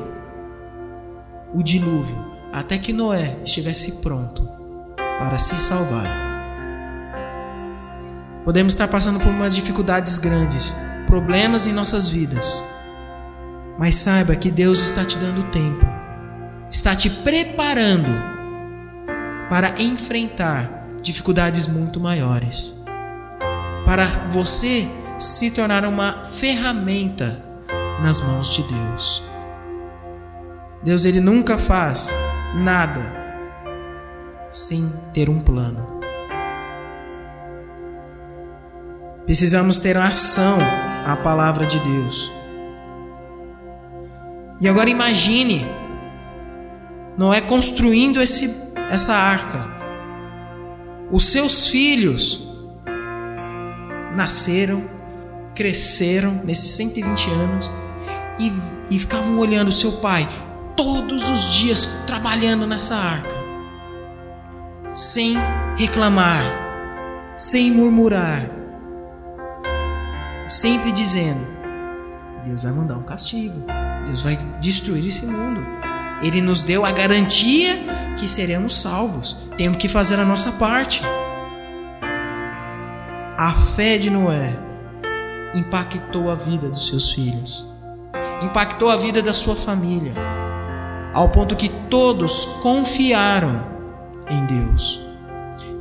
[1.53, 2.17] o dilúvio
[2.51, 4.47] até que Noé estivesse pronto
[5.17, 6.30] para se salvar.
[8.43, 10.75] Podemos estar passando por umas dificuldades grandes,
[11.05, 12.63] problemas em nossas vidas.
[13.77, 15.85] Mas saiba que Deus está te dando tempo,
[16.71, 18.09] está te preparando
[19.49, 22.81] para enfrentar dificuldades muito maiores.
[23.85, 24.87] Para você
[25.19, 27.43] se tornar uma ferramenta
[28.01, 29.23] nas mãos de Deus.
[30.83, 32.13] Deus ele nunca faz
[32.55, 33.01] nada
[34.49, 36.00] sem ter um plano.
[39.31, 40.57] Precisamos ter ação
[41.07, 42.29] à palavra de Deus.
[44.59, 45.65] E agora imagine
[47.17, 48.53] Noé construindo esse,
[48.89, 49.69] essa arca.
[51.09, 52.45] Os seus filhos
[54.13, 54.83] nasceram
[55.55, 57.71] cresceram nesses 120 anos
[58.37, 58.51] e,
[58.93, 60.27] e ficavam olhando seu pai
[60.75, 63.33] todos os dias trabalhando nessa arca,
[64.89, 65.37] sem
[65.77, 66.43] reclamar,
[67.37, 68.59] sem murmurar,
[70.51, 71.47] sempre dizendo:
[72.45, 73.63] Deus vai mandar um castigo,
[74.05, 75.65] Deus vai destruir esse mundo.
[76.21, 77.79] Ele nos deu a garantia
[78.19, 81.01] que seremos salvos, temos que fazer a nossa parte.
[83.37, 84.53] A fé de Noé
[85.55, 87.65] impactou a vida dos seus filhos,
[88.43, 90.13] impactou a vida da sua família,
[91.13, 93.65] ao ponto que todos confiaram
[94.29, 94.99] em Deus.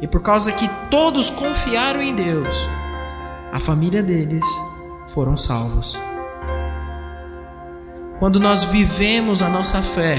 [0.01, 2.67] E por causa que todos confiaram em Deus,
[3.53, 4.45] a família deles
[5.07, 6.01] foram salvos.
[8.19, 10.17] Quando nós vivemos a nossa fé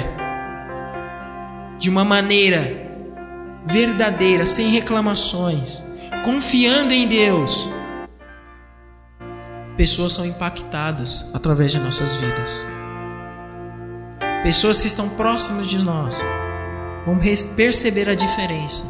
[1.77, 2.89] de uma maneira
[3.65, 5.85] verdadeira, sem reclamações,
[6.23, 7.69] confiando em Deus,
[9.77, 12.65] pessoas são impactadas através de nossas vidas.
[14.43, 16.23] Pessoas que estão próximas de nós
[17.05, 17.19] vão
[17.55, 18.83] perceber a diferença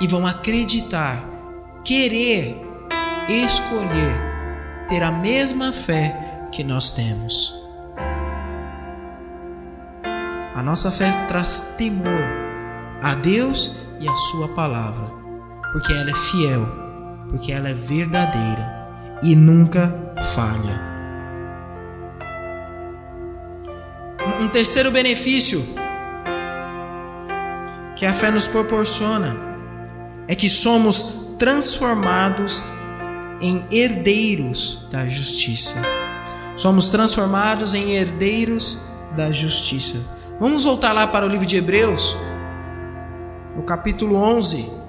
[0.00, 1.22] e vão acreditar,
[1.84, 2.71] querer,
[3.28, 4.20] escolher
[4.88, 6.14] ter a mesma fé
[6.50, 7.60] que nós temos.
[10.54, 12.24] A nossa fé traz temor
[13.02, 15.10] a Deus e a Sua palavra,
[15.72, 16.66] porque ela é fiel,
[17.30, 18.82] porque ela é verdadeira
[19.22, 19.94] e nunca
[20.34, 20.92] falha.
[24.40, 25.64] Um terceiro benefício
[27.96, 29.36] que a fé nos proporciona
[30.28, 32.64] é que somos transformados
[33.42, 35.76] em herdeiros da justiça.
[36.56, 38.78] Somos transformados em herdeiros
[39.16, 40.02] da justiça.
[40.40, 42.16] Vamos voltar lá para o livro de Hebreus,
[43.56, 44.80] no capítulo 11.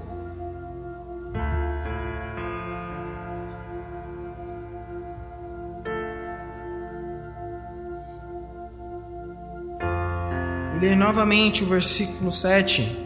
[10.84, 13.03] ler novamente o versículo 7.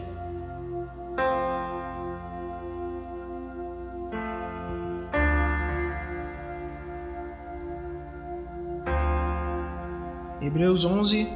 [10.57, 11.27] Hebreus 11,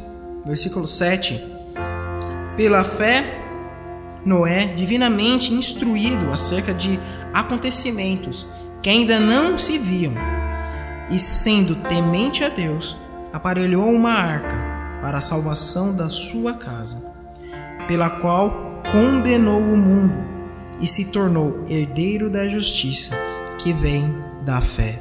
[0.44, 1.40] versículo 7.
[2.58, 3.24] Pela fé,
[4.26, 7.00] Noé, divinamente instruído acerca de
[7.32, 8.48] acontecimentos
[8.82, 10.14] que ainda não se viam,
[11.12, 12.98] e sendo temente a Deus,
[13.32, 14.56] aparelhou uma arca
[15.04, 17.14] para a salvação da sua casa,
[17.88, 20.20] pela qual condenou o mundo
[20.80, 23.16] e se tornou herdeiro da justiça
[23.60, 24.12] que vem
[24.44, 25.00] da fé.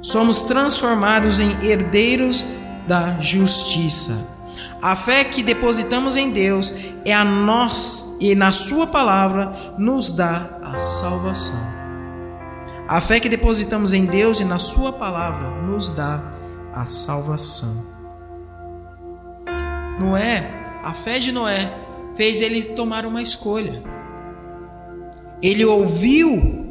[0.00, 2.46] Somos transformados em herdeiros
[2.86, 4.26] da justiça.
[4.80, 6.72] A fé que depositamos em Deus
[7.04, 11.60] é a nós e na sua palavra nos dá a salvação.
[12.88, 16.22] A fé que depositamos em Deus e na sua palavra nos dá
[16.72, 17.84] a salvação.
[19.98, 21.72] Noé, a fé de Noé
[22.16, 23.82] fez ele tomar uma escolha.
[25.42, 26.66] Ele ouviu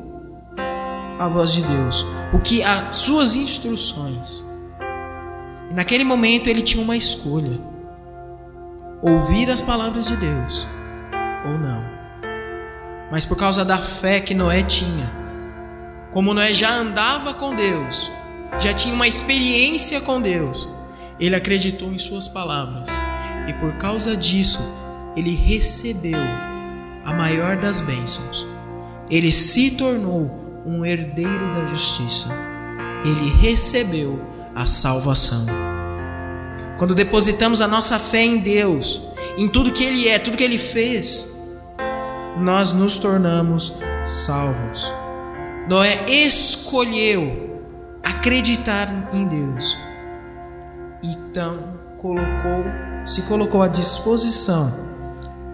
[1.19, 4.45] a voz de Deus, o que as suas instruções.
[5.75, 7.59] Naquele momento ele tinha uma escolha:
[9.01, 10.65] ouvir as palavras de Deus
[11.45, 11.83] ou não.
[13.11, 15.11] Mas por causa da fé que Noé tinha,
[16.11, 18.09] como Noé já andava com Deus,
[18.57, 20.67] já tinha uma experiência com Deus,
[21.19, 22.89] ele acreditou em suas palavras
[23.47, 24.61] e por causa disso
[25.15, 26.21] ele recebeu
[27.03, 28.47] a maior das bênçãos.
[29.09, 32.29] Ele se tornou um herdeiro da justiça.
[33.03, 35.45] Ele recebeu a salvação.
[36.77, 39.01] Quando depositamos a nossa fé em Deus,
[39.37, 41.35] em tudo que Ele é, tudo que Ele fez,
[42.37, 43.73] nós nos tornamos
[44.05, 44.93] salvos.
[45.69, 47.61] Noé escolheu
[48.03, 49.77] acreditar em Deus.
[51.03, 52.65] Então colocou,
[53.03, 54.73] se colocou à disposição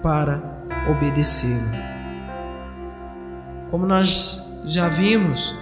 [0.02, 0.41] para
[0.89, 1.72] obedecê-lo.
[3.70, 5.56] Como nós já vimos,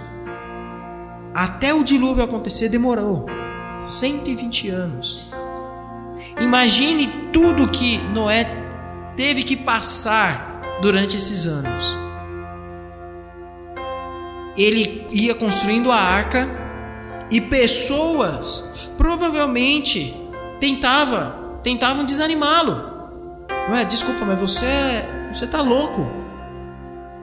[1.34, 3.26] até o dilúvio acontecer demorou
[3.86, 5.30] 120 anos.
[6.40, 8.46] Imagine tudo que Noé
[9.16, 11.98] teve que passar durante esses anos.
[14.56, 16.48] Ele ia construindo a arca
[17.30, 20.14] e pessoas provavelmente
[20.58, 22.90] tentava, tentavam desanimá-lo.
[23.68, 23.84] Não é?
[23.84, 26.06] Desculpa, mas você você tá louco.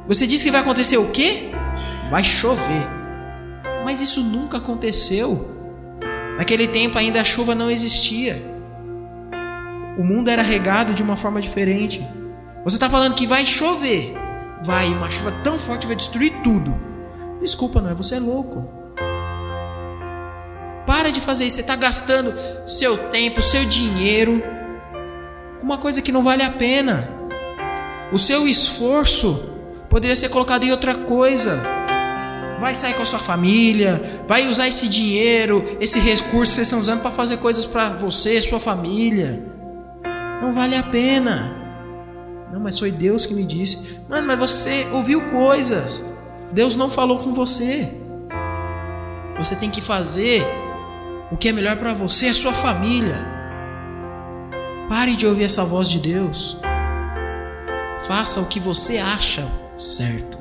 [0.08, 1.50] Você disse que vai acontecer o quê?
[2.10, 2.97] Vai chover.
[3.88, 5.50] Mas isso nunca aconteceu.
[6.38, 8.36] Naquele tempo ainda a chuva não existia.
[9.98, 12.06] O mundo era regado de uma forma diferente.
[12.66, 14.14] Você está falando que vai chover.
[14.62, 16.78] Vai, uma chuva tão forte vai destruir tudo.
[17.40, 17.94] Desculpa, não é?
[17.94, 18.70] Você é louco.
[20.86, 21.56] Para de fazer isso.
[21.56, 22.34] Você está gastando
[22.68, 24.44] seu tempo, seu dinheiro
[25.60, 27.10] com uma coisa que não vale a pena.
[28.12, 29.42] O seu esforço
[29.90, 31.77] poderia ser colocado em outra coisa.
[32.60, 36.80] Vai sair com a sua família, vai usar esse dinheiro, esse recurso que vocês estão
[36.80, 39.40] usando para fazer coisas para você, sua família.
[40.42, 41.56] Não vale a pena.
[42.52, 44.00] Não, mas foi Deus que me disse.
[44.10, 46.04] Mano, mas você ouviu coisas.
[46.52, 47.90] Deus não falou com você.
[49.38, 50.46] Você tem que fazer
[51.32, 53.26] o que é melhor para você e sua família.
[54.90, 56.58] Pare de ouvir essa voz de Deus.
[58.08, 59.46] Faça o que você acha
[59.78, 60.37] certo.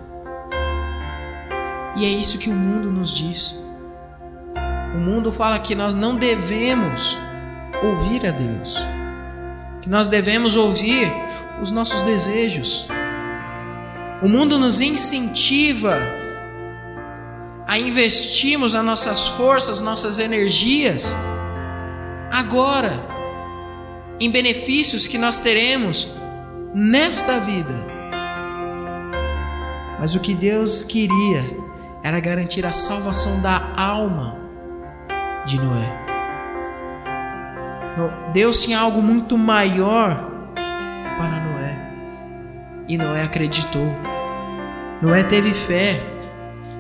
[1.97, 3.59] E é isso que o mundo nos diz.
[4.95, 7.17] O mundo fala que nós não devemos
[7.83, 8.79] ouvir a Deus,
[9.81, 11.11] que nós devemos ouvir
[11.61, 12.87] os nossos desejos.
[14.23, 15.97] O mundo nos incentiva
[17.67, 21.17] a investirmos as nossas forças, nossas energias
[22.31, 23.07] agora
[24.21, 26.09] em benefícios que nós teremos
[26.75, 27.75] nesta vida.
[29.99, 31.66] Mas o que Deus queria
[32.07, 34.39] era garantir a salvação da alma
[35.45, 36.07] de Noé.
[38.33, 41.77] Deus tinha algo muito maior para Noé.
[42.87, 43.93] E Noé acreditou.
[45.03, 46.01] Noé teve fé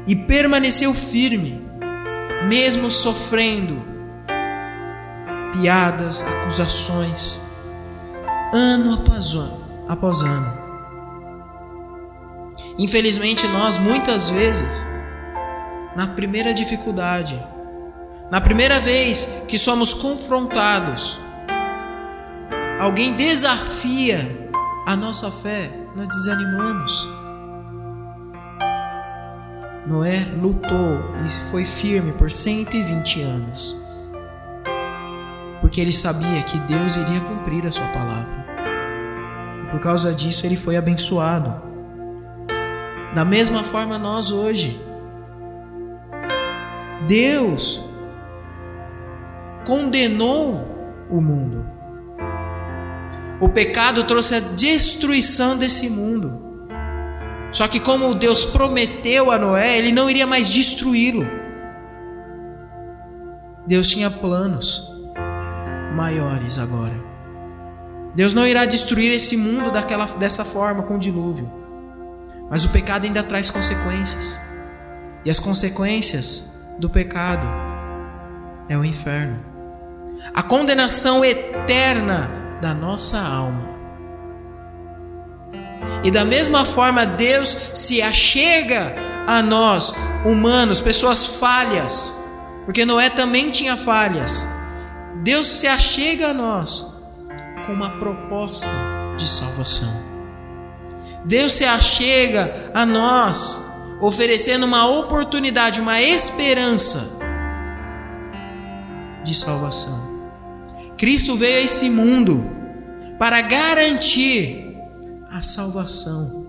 [0.07, 1.61] e permaneceu firme,
[2.49, 3.83] mesmo sofrendo
[5.55, 7.43] piadas, acusações,
[8.55, 10.67] ano após ano, após ano.
[12.79, 14.87] Infelizmente, nós muitas vezes,
[15.97, 17.43] na primeira dificuldade,
[18.31, 21.19] na primeira vez que somos confrontados,
[22.79, 24.51] alguém desafia
[24.85, 27.09] a nossa fé, nós desanimamos.
[29.87, 33.75] Noé lutou e foi firme por 120 anos,
[35.63, 38.45] porque ele sabia que Deus iria cumprir a sua palavra.
[39.65, 41.55] E por causa disso ele foi abençoado.
[43.15, 44.86] Da mesma forma nós hoje.
[47.07, 47.85] Deus
[49.67, 51.67] condenou o mundo.
[53.41, 56.45] O pecado trouxe a destruição desse mundo.
[57.53, 61.27] Só que, como Deus prometeu a Noé, ele não iria mais destruí-lo.
[63.67, 64.91] Deus tinha planos
[65.95, 66.95] maiores agora.
[68.15, 71.51] Deus não irá destruir esse mundo daquela, dessa forma com dilúvio.
[72.49, 74.41] Mas o pecado ainda traz consequências.
[75.25, 77.47] E as consequências do pecado
[78.69, 79.39] é o inferno.
[80.35, 83.77] A condenação eterna da nossa alma.
[86.03, 88.95] E da mesma forma, Deus se achega
[89.27, 89.93] a nós,
[90.25, 92.15] humanos, pessoas falhas,
[92.65, 94.47] porque Noé também tinha falhas.
[95.23, 96.87] Deus se achega a nós
[97.67, 98.71] com uma proposta
[99.17, 99.93] de salvação.
[101.25, 103.66] Deus se achega a nós
[104.01, 107.11] oferecendo uma oportunidade, uma esperança
[109.25, 110.17] de salvação.
[110.97, 112.45] Cristo veio a esse mundo
[113.19, 114.77] para garantir
[115.31, 116.47] a salvação.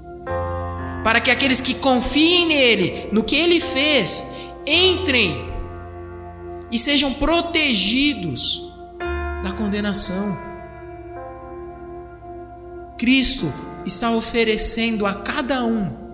[1.03, 4.25] Para que aqueles que confiem nele, no que ele fez,
[4.65, 5.47] entrem
[6.69, 8.73] e sejam protegidos
[9.43, 10.37] da condenação.
[12.97, 13.51] Cristo
[13.85, 16.06] está oferecendo a cada um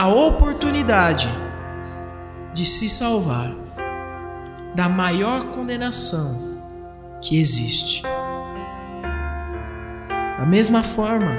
[0.00, 1.28] a oportunidade
[2.54, 3.52] de se salvar
[4.74, 6.38] da maior condenação
[7.20, 8.02] que existe.
[10.38, 11.38] Da mesma forma,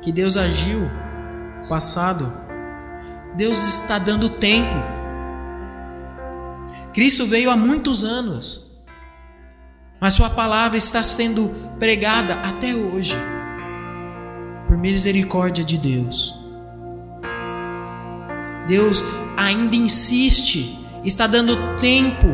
[0.00, 0.88] que Deus agiu
[1.68, 2.32] passado,
[3.34, 4.76] Deus está dando tempo.
[6.92, 8.80] Cristo veio há muitos anos,
[10.00, 11.48] mas Sua palavra está sendo
[11.80, 13.16] pregada até hoje,
[14.68, 16.41] por misericórdia de Deus.
[18.66, 19.04] Deus
[19.36, 22.28] ainda insiste, está dando tempo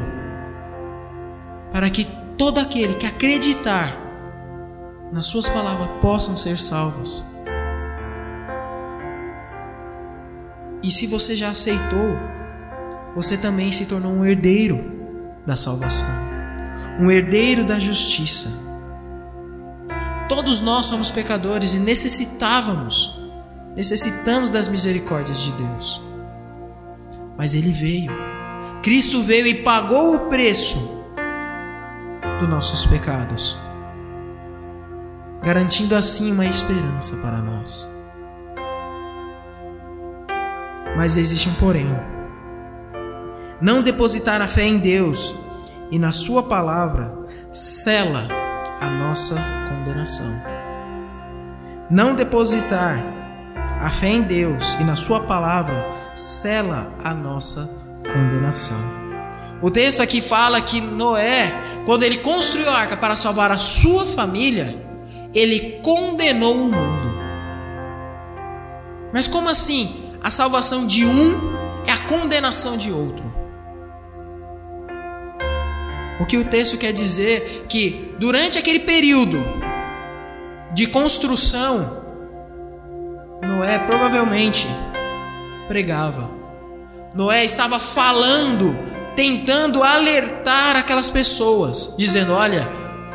[1.73, 2.07] para que
[2.37, 3.97] todo aquele que acreditar
[5.13, 7.25] nas Suas palavras possam ser salvos.
[10.83, 12.17] E se você já aceitou,
[13.15, 14.93] você também se tornou um herdeiro
[15.47, 16.09] da salvação,
[17.01, 18.53] um herdeiro da justiça.
[20.29, 23.19] Todos nós somos pecadores e necessitávamos,
[23.75, 26.08] necessitamos das misericórdias de Deus.
[27.39, 28.11] Mas Ele veio,
[28.83, 30.77] Cristo veio e pagou o preço
[32.41, 33.57] dos nossos pecados,
[35.41, 37.89] garantindo assim uma esperança para nós.
[40.97, 41.87] Mas existe um porém.
[43.61, 45.33] Não depositar a fé em Deus
[45.93, 47.17] e na Sua palavra
[47.53, 48.27] cela
[48.81, 49.37] a nossa
[49.69, 50.43] condenação.
[51.89, 53.01] Não depositar
[53.81, 57.71] a fé em Deus e na Sua palavra cela a nossa
[58.03, 58.79] condenação.
[59.63, 61.53] O texto aqui fala que Noé,
[61.85, 64.83] quando ele construiu a arca para salvar a sua família,
[65.35, 67.19] ele condenou o mundo.
[69.13, 70.09] Mas como assim?
[70.23, 71.57] a salvação de um
[71.87, 73.27] é a condenação de outro.
[76.21, 79.39] O que o texto quer dizer que durante aquele período
[80.75, 82.03] de construção,
[83.43, 84.67] Noé provavelmente
[85.69, 86.31] pregava.
[87.15, 88.77] Noé estava falando,
[89.15, 92.69] tentando alertar aquelas pessoas, dizendo: Olha,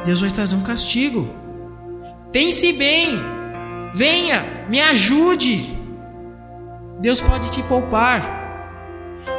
[0.06, 1.28] Deus vai trazer um castigo.
[2.32, 3.20] Pense bem,
[3.94, 5.78] venha, me ajude.
[7.00, 8.42] Deus pode te poupar.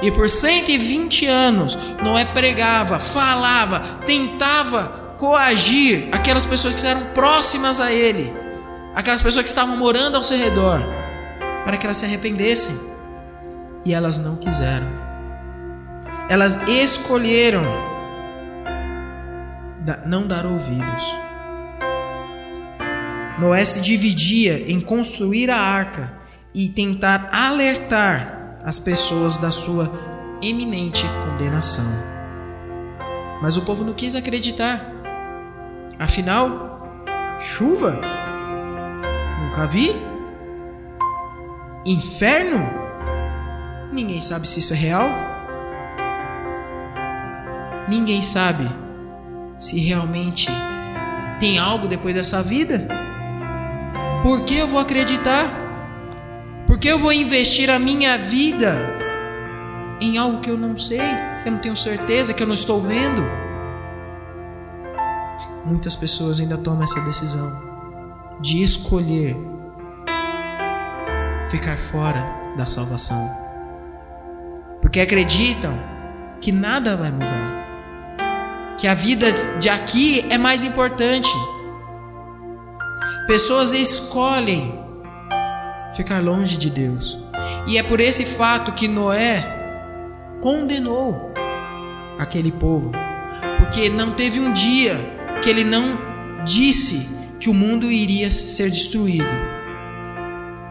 [0.01, 7.93] E por 120 anos, Noé pregava, falava, tentava coagir aquelas pessoas que eram próximas a
[7.93, 8.33] ele,
[8.95, 10.81] aquelas pessoas que estavam morando ao seu redor,
[11.65, 12.93] para que elas se arrependessem.
[13.85, 14.87] E elas não quiseram.
[16.28, 17.62] Elas escolheram
[20.07, 21.14] não dar ouvidos.
[23.39, 26.12] Noé se dividia em construir a arca
[26.55, 29.93] e tentar alertar as pessoas da sua
[30.41, 31.85] eminente condenação.
[33.43, 34.80] Mas o povo não quis acreditar.
[35.99, 37.05] Afinal,
[37.41, 38.01] chuva?
[39.43, 39.95] Nunca vi?
[41.85, 42.84] Inferno?
[43.95, 45.09] Ninguém sabe se isso é real.
[47.88, 48.68] Ninguém sabe
[49.57, 50.51] se realmente
[51.38, 52.88] tem algo depois dessa vida.
[54.20, 55.49] Por que eu vou acreditar?
[56.66, 58.74] Porque eu vou investir a minha vida
[60.01, 60.99] em algo que eu não sei,
[61.45, 63.22] que eu não tenho certeza, que eu não estou vendo.
[65.64, 67.62] Muitas pessoas ainda tomam essa decisão
[68.40, 69.36] de escolher
[71.49, 72.26] ficar fora
[72.57, 73.43] da salvação.
[74.95, 75.76] Porque acreditam
[76.40, 78.76] que nada vai mudar.
[78.78, 81.28] Que a vida de aqui é mais importante.
[83.26, 84.72] Pessoas escolhem
[85.97, 87.18] ficar longe de Deus.
[87.66, 89.45] E é por esse fato que Noé
[90.40, 91.32] condenou
[92.16, 92.92] aquele povo,
[93.59, 94.95] porque não teve um dia
[95.42, 95.99] que ele não
[96.45, 97.09] disse
[97.40, 99.26] que o mundo iria ser destruído.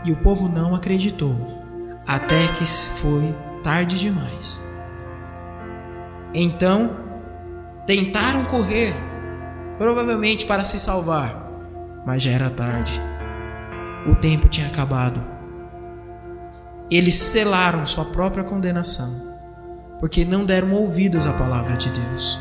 [0.05, 1.61] E o povo não acreditou,
[2.07, 4.61] até que foi tarde demais.
[6.34, 6.97] Então,
[7.88, 8.93] tentaram correr,
[9.78, 11.49] provavelmente para se salvar,
[12.05, 13.01] mas já era tarde
[14.05, 15.24] o tempo tinha acabado.
[16.89, 19.09] Eles selaram sua própria condenação,
[19.99, 22.39] porque não deram ouvidos à palavra de Deus.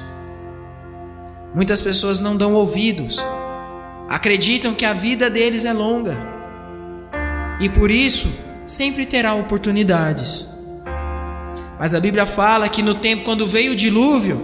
[1.55, 3.25] Muitas pessoas não dão ouvidos,
[4.09, 6.17] acreditam que a vida deles é longa
[7.61, 8.33] e por isso
[8.67, 10.51] sempre terá oportunidades.
[11.83, 14.41] Mas a Bíblia fala que no tempo quando veio o dilúvio,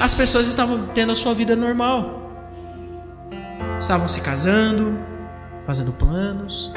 [0.00, 2.28] as pessoas estavam tendo a sua vida normal.
[3.78, 4.98] Estavam se casando,
[5.64, 6.72] fazendo planos.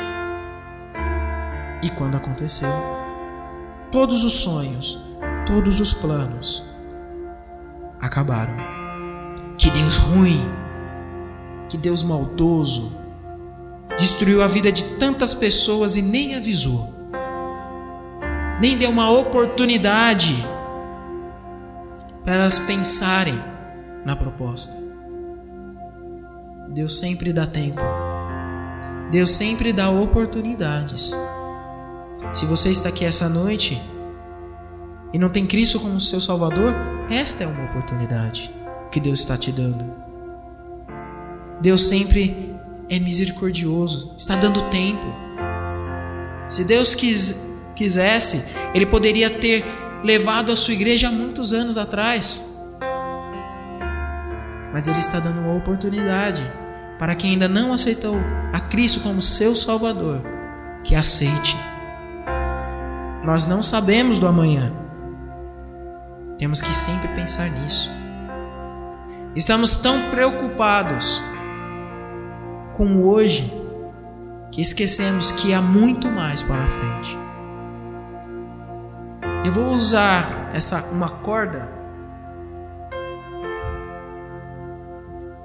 [1.81, 2.69] E quando aconteceu,
[3.91, 5.01] todos os sonhos,
[5.47, 6.63] todos os planos
[7.99, 8.53] acabaram.
[9.57, 10.45] Que Deus ruim,
[11.67, 12.91] que Deus maldoso,
[13.97, 16.93] destruiu a vida de tantas pessoas e nem avisou,
[18.59, 20.45] nem deu uma oportunidade
[22.23, 23.39] para elas pensarem
[24.05, 24.75] na proposta.
[26.73, 27.81] Deus sempre dá tempo
[29.11, 31.17] Deus sempre dá oportunidades.
[32.33, 33.81] Se você está aqui essa noite
[35.13, 36.73] e não tem Cristo como seu Salvador,
[37.09, 38.51] esta é uma oportunidade
[38.91, 39.93] que Deus está te dando.
[41.61, 42.53] Deus sempre
[42.89, 45.05] é misericordioso, está dando tempo.
[46.49, 47.37] Se Deus quis,
[47.75, 49.65] quisesse, Ele poderia ter
[50.03, 52.51] levado a sua igreja há muitos anos atrás.
[54.73, 56.43] Mas Ele está dando uma oportunidade
[56.97, 58.17] para quem ainda não aceitou
[58.53, 60.21] a Cristo como seu Salvador,
[60.83, 61.57] que aceite.
[63.23, 64.71] Nós não sabemos do amanhã.
[66.37, 67.91] Temos que sempre pensar nisso.
[69.35, 71.21] Estamos tão preocupados
[72.73, 73.51] com hoje
[74.51, 77.24] que esquecemos que há muito mais para frente.
[79.45, 81.69] Eu vou usar essa uma corda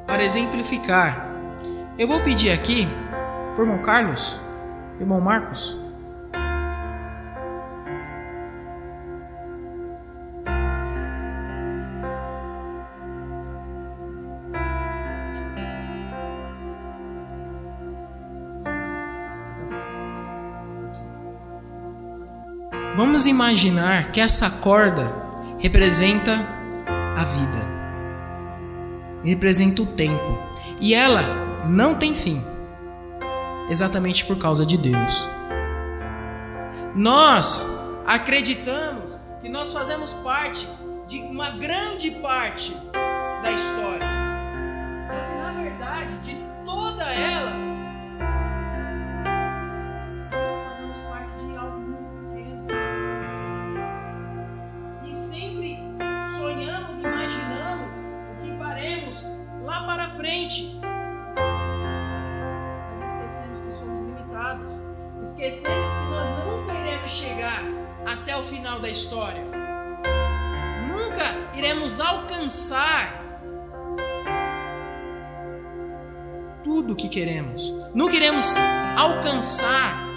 [0.07, 1.29] para exemplificar.
[1.99, 2.89] Eu vou pedir aqui
[3.55, 4.41] por irmão Carlos,
[4.99, 5.77] irmão Marcos,
[23.31, 25.13] imaginar que essa corda
[25.59, 26.41] representa
[27.17, 27.69] a vida,
[29.25, 30.39] representa o tempo,
[30.81, 31.23] e ela
[31.67, 32.45] não tem fim,
[33.69, 35.29] exatamente por causa de Deus.
[36.95, 37.67] Nós
[38.07, 40.67] acreditamos que nós fazemos parte
[41.07, 42.77] de uma grande parte
[43.43, 44.10] da história,
[77.11, 77.73] queremos.
[77.95, 78.57] Nunca iremos
[78.97, 80.09] alcançar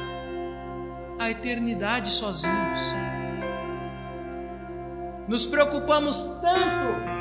[1.20, 2.96] a eternidade sozinhos.
[5.28, 7.13] Nos preocupamos tanto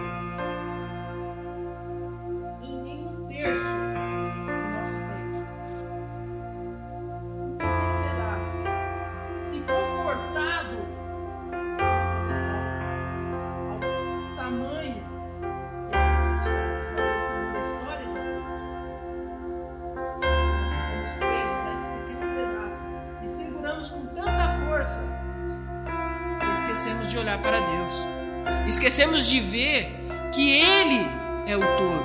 [28.67, 29.91] Esquecemos de ver
[30.33, 31.07] que Ele
[31.47, 32.05] é o todo,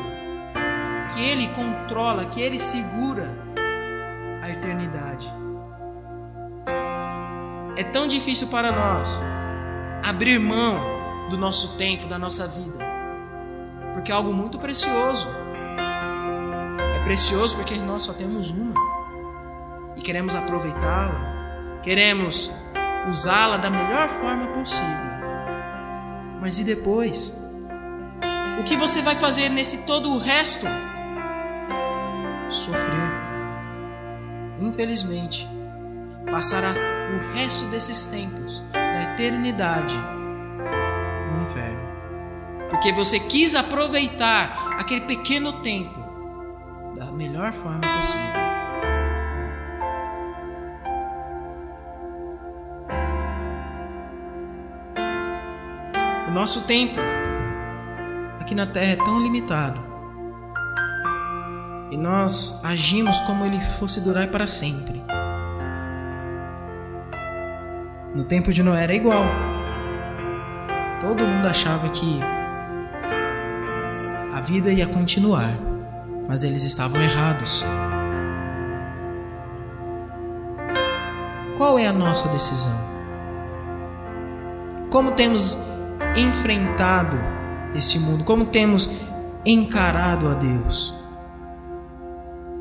[1.13, 3.33] que Ele controla, que Ele segura
[4.41, 5.31] a eternidade.
[7.77, 9.23] É tão difícil para nós
[10.03, 10.79] abrir mão
[11.29, 12.79] do nosso tempo, da nossa vida,
[13.93, 15.27] porque é algo muito precioso.
[16.95, 18.73] É precioso porque nós só temos uma
[19.95, 22.51] e queremos aproveitá-la, queremos
[23.09, 25.06] usá-la da melhor forma possível.
[26.47, 27.43] Mas e depois?
[28.57, 30.65] O que você vai fazer nesse todo o resto?
[32.49, 33.11] Sofrer.
[34.57, 35.45] Infelizmente,
[36.31, 39.97] passará o resto desses tempos da eternidade
[41.33, 42.69] no inferno.
[42.69, 45.99] Porque você quis aproveitar aquele pequeno tempo
[46.97, 48.46] da melhor forma possível.
[56.37, 56.99] Nosso tempo
[58.39, 59.81] aqui na terra é tão limitado.
[61.89, 65.01] E nós agimos como ele fosse durar para sempre.
[68.13, 69.25] No tempo de Noé era igual.
[71.01, 72.19] Todo mundo achava que
[74.31, 75.51] a vida ia continuar,
[76.27, 77.65] mas eles estavam errados.
[81.57, 82.79] Qual é a nossa decisão?
[84.91, 85.66] Como temos
[86.17, 87.17] enfrentado
[87.75, 88.23] esse mundo?
[88.23, 88.89] Como temos
[89.45, 90.93] encarado a Deus?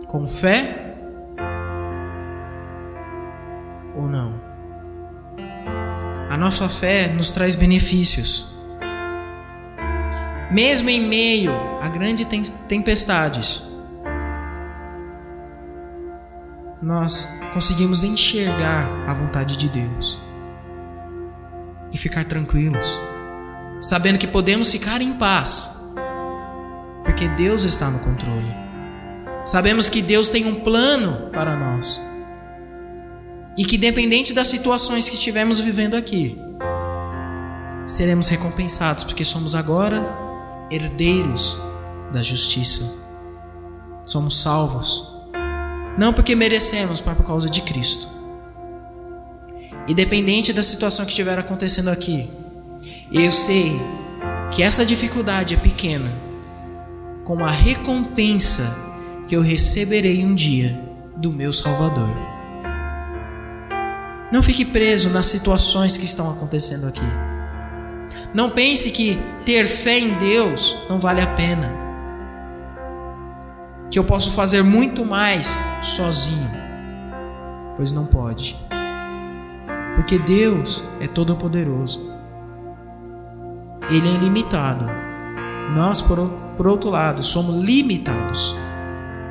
[0.07, 0.95] Com fé
[3.95, 4.41] ou não?
[6.31, 8.55] A nossa fé nos traz benefícios.
[10.51, 12.27] Mesmo em meio a grandes
[12.69, 13.67] tempestades,
[16.81, 20.21] nós conseguimos enxergar a vontade de Deus
[21.93, 23.01] e ficar tranquilos
[23.87, 25.81] sabendo que podemos ficar em paz,
[27.05, 28.53] porque Deus está no controle.
[29.45, 32.03] Sabemos que Deus tem um plano para nós.
[33.57, 36.37] E que, dependente das situações que estivermos vivendo aqui,
[37.87, 40.05] seremos recompensados, porque somos agora
[40.69, 41.57] herdeiros
[42.13, 42.93] da justiça.
[44.05, 45.13] Somos salvos,
[45.97, 48.09] não porque merecemos, mas por causa de Cristo.
[49.87, 52.29] E dependente da situação que estiver acontecendo aqui,
[53.13, 53.81] eu sei
[54.51, 56.11] que essa dificuldade é pequena,
[57.25, 58.77] com a recompensa
[59.27, 60.79] que eu receberei um dia
[61.17, 62.11] do meu Salvador.
[64.33, 67.01] Não fique preso nas situações que estão acontecendo aqui.
[68.35, 71.73] Não pense que ter fé em Deus não vale a pena.
[73.91, 76.51] Que eu posso fazer muito mais sozinho.
[77.77, 78.57] Pois não pode.
[79.95, 82.16] Porque Deus é todo-poderoso.
[83.91, 84.85] Ele é ilimitado.
[85.75, 88.55] Nós, por, por outro lado, somos limitados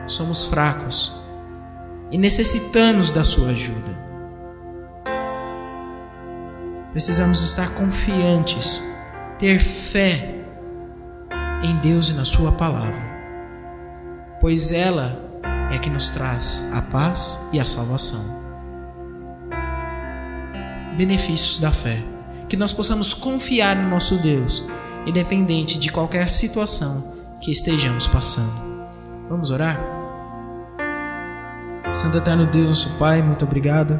[0.07, 1.13] somos fracos
[2.11, 3.95] e necessitamos da Sua ajuda.
[6.91, 8.83] Precisamos estar confiantes,
[9.37, 10.33] ter fé
[11.63, 13.03] em Deus e na Sua palavra,
[14.39, 15.19] pois ela
[15.71, 18.43] é que nos traz a paz e a salvação.
[20.95, 22.14] Benefícios da fé.
[22.55, 24.63] Que nós possamos confiar no nosso Deus,
[25.05, 27.03] independente de qualquer situação
[27.41, 28.53] que estejamos passando.
[29.29, 29.77] Vamos orar?
[31.91, 33.99] Santo Eterno Deus, nosso Pai, muito obrigado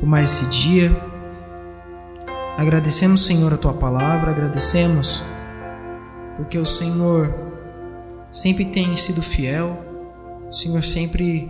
[0.00, 0.90] por mais esse dia.
[2.56, 5.22] Agradecemos, Senhor, a tua palavra, agradecemos
[6.38, 7.34] porque o Senhor
[8.32, 9.84] sempre tem sido fiel,
[10.48, 11.46] o Senhor sempre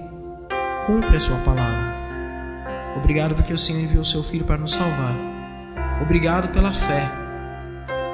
[0.88, 1.93] cumpre a sua palavra.
[2.97, 5.14] Obrigado porque o Senhor enviou o seu filho para nos salvar.
[6.03, 7.11] Obrigado pela fé,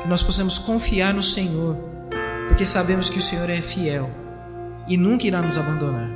[0.02, 1.76] que nós possamos confiar no Senhor,
[2.48, 4.10] porque sabemos que o Senhor é fiel
[4.86, 6.08] e nunca irá nos abandonar.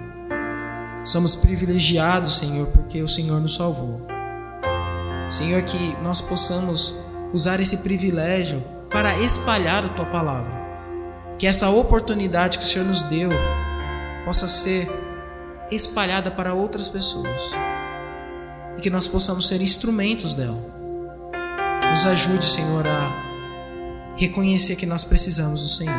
[1.04, 4.06] Somos privilegiados, Senhor, porque o Senhor nos salvou.
[5.28, 6.98] Senhor, que nós possamos
[7.32, 10.64] usar esse privilégio para espalhar a tua palavra.
[11.38, 13.30] Que essa oportunidade que o Senhor nos deu
[14.24, 14.88] possa ser
[15.70, 17.52] espalhada para outras pessoas.
[18.76, 20.58] E que nós possamos ser instrumentos dela.
[21.90, 25.94] Nos ajude, Senhor, a reconhecer que nós precisamos do Senhor.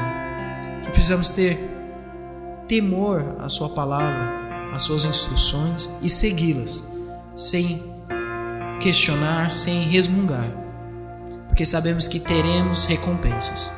[0.83, 1.59] Que precisamos ter
[2.67, 4.45] temor à Sua palavra
[4.75, 6.91] as suas instruções e segui-las,
[7.33, 7.81] sem
[8.81, 10.47] questionar, sem resmungar,
[11.47, 13.71] porque sabemos que teremos recompensas.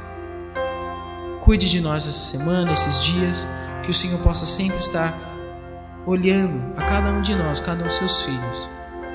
[1.42, 3.48] Cuide de nós essa semana, esses dias,
[3.84, 5.16] que o Senhor possa sempre estar
[6.06, 8.70] olhando a cada um de nós, cada um dos seus filhos,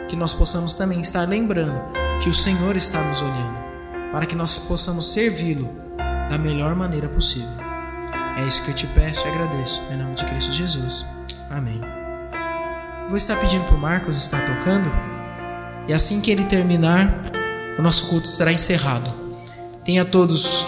[0.09, 1.81] que nós possamos também estar lembrando
[2.23, 3.59] que o Senhor está nos olhando,
[4.13, 5.69] para que nós possamos servi-lo
[6.31, 7.49] da melhor maneira possível.
[8.37, 11.05] É isso que eu te peço e agradeço, em nome de Cristo Jesus.
[11.51, 11.81] Amém.
[13.09, 14.91] Vou estar pedindo para o Marcos estar tocando.
[15.87, 17.15] E assim que ele terminar,
[17.79, 19.13] o nosso culto estará encerrado.
[19.85, 20.65] Tenha todos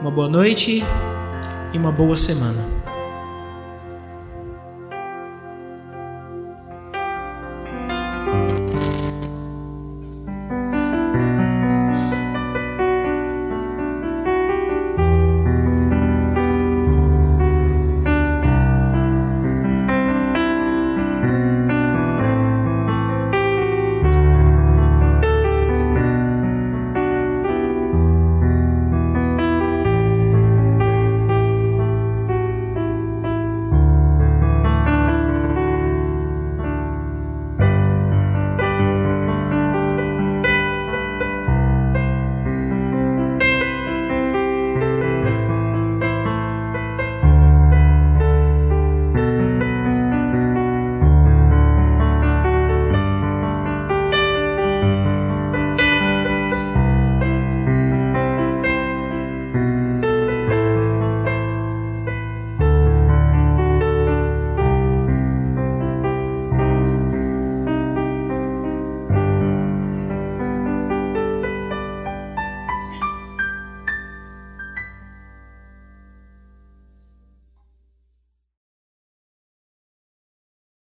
[0.00, 0.82] uma boa noite
[1.72, 2.75] e uma boa semana.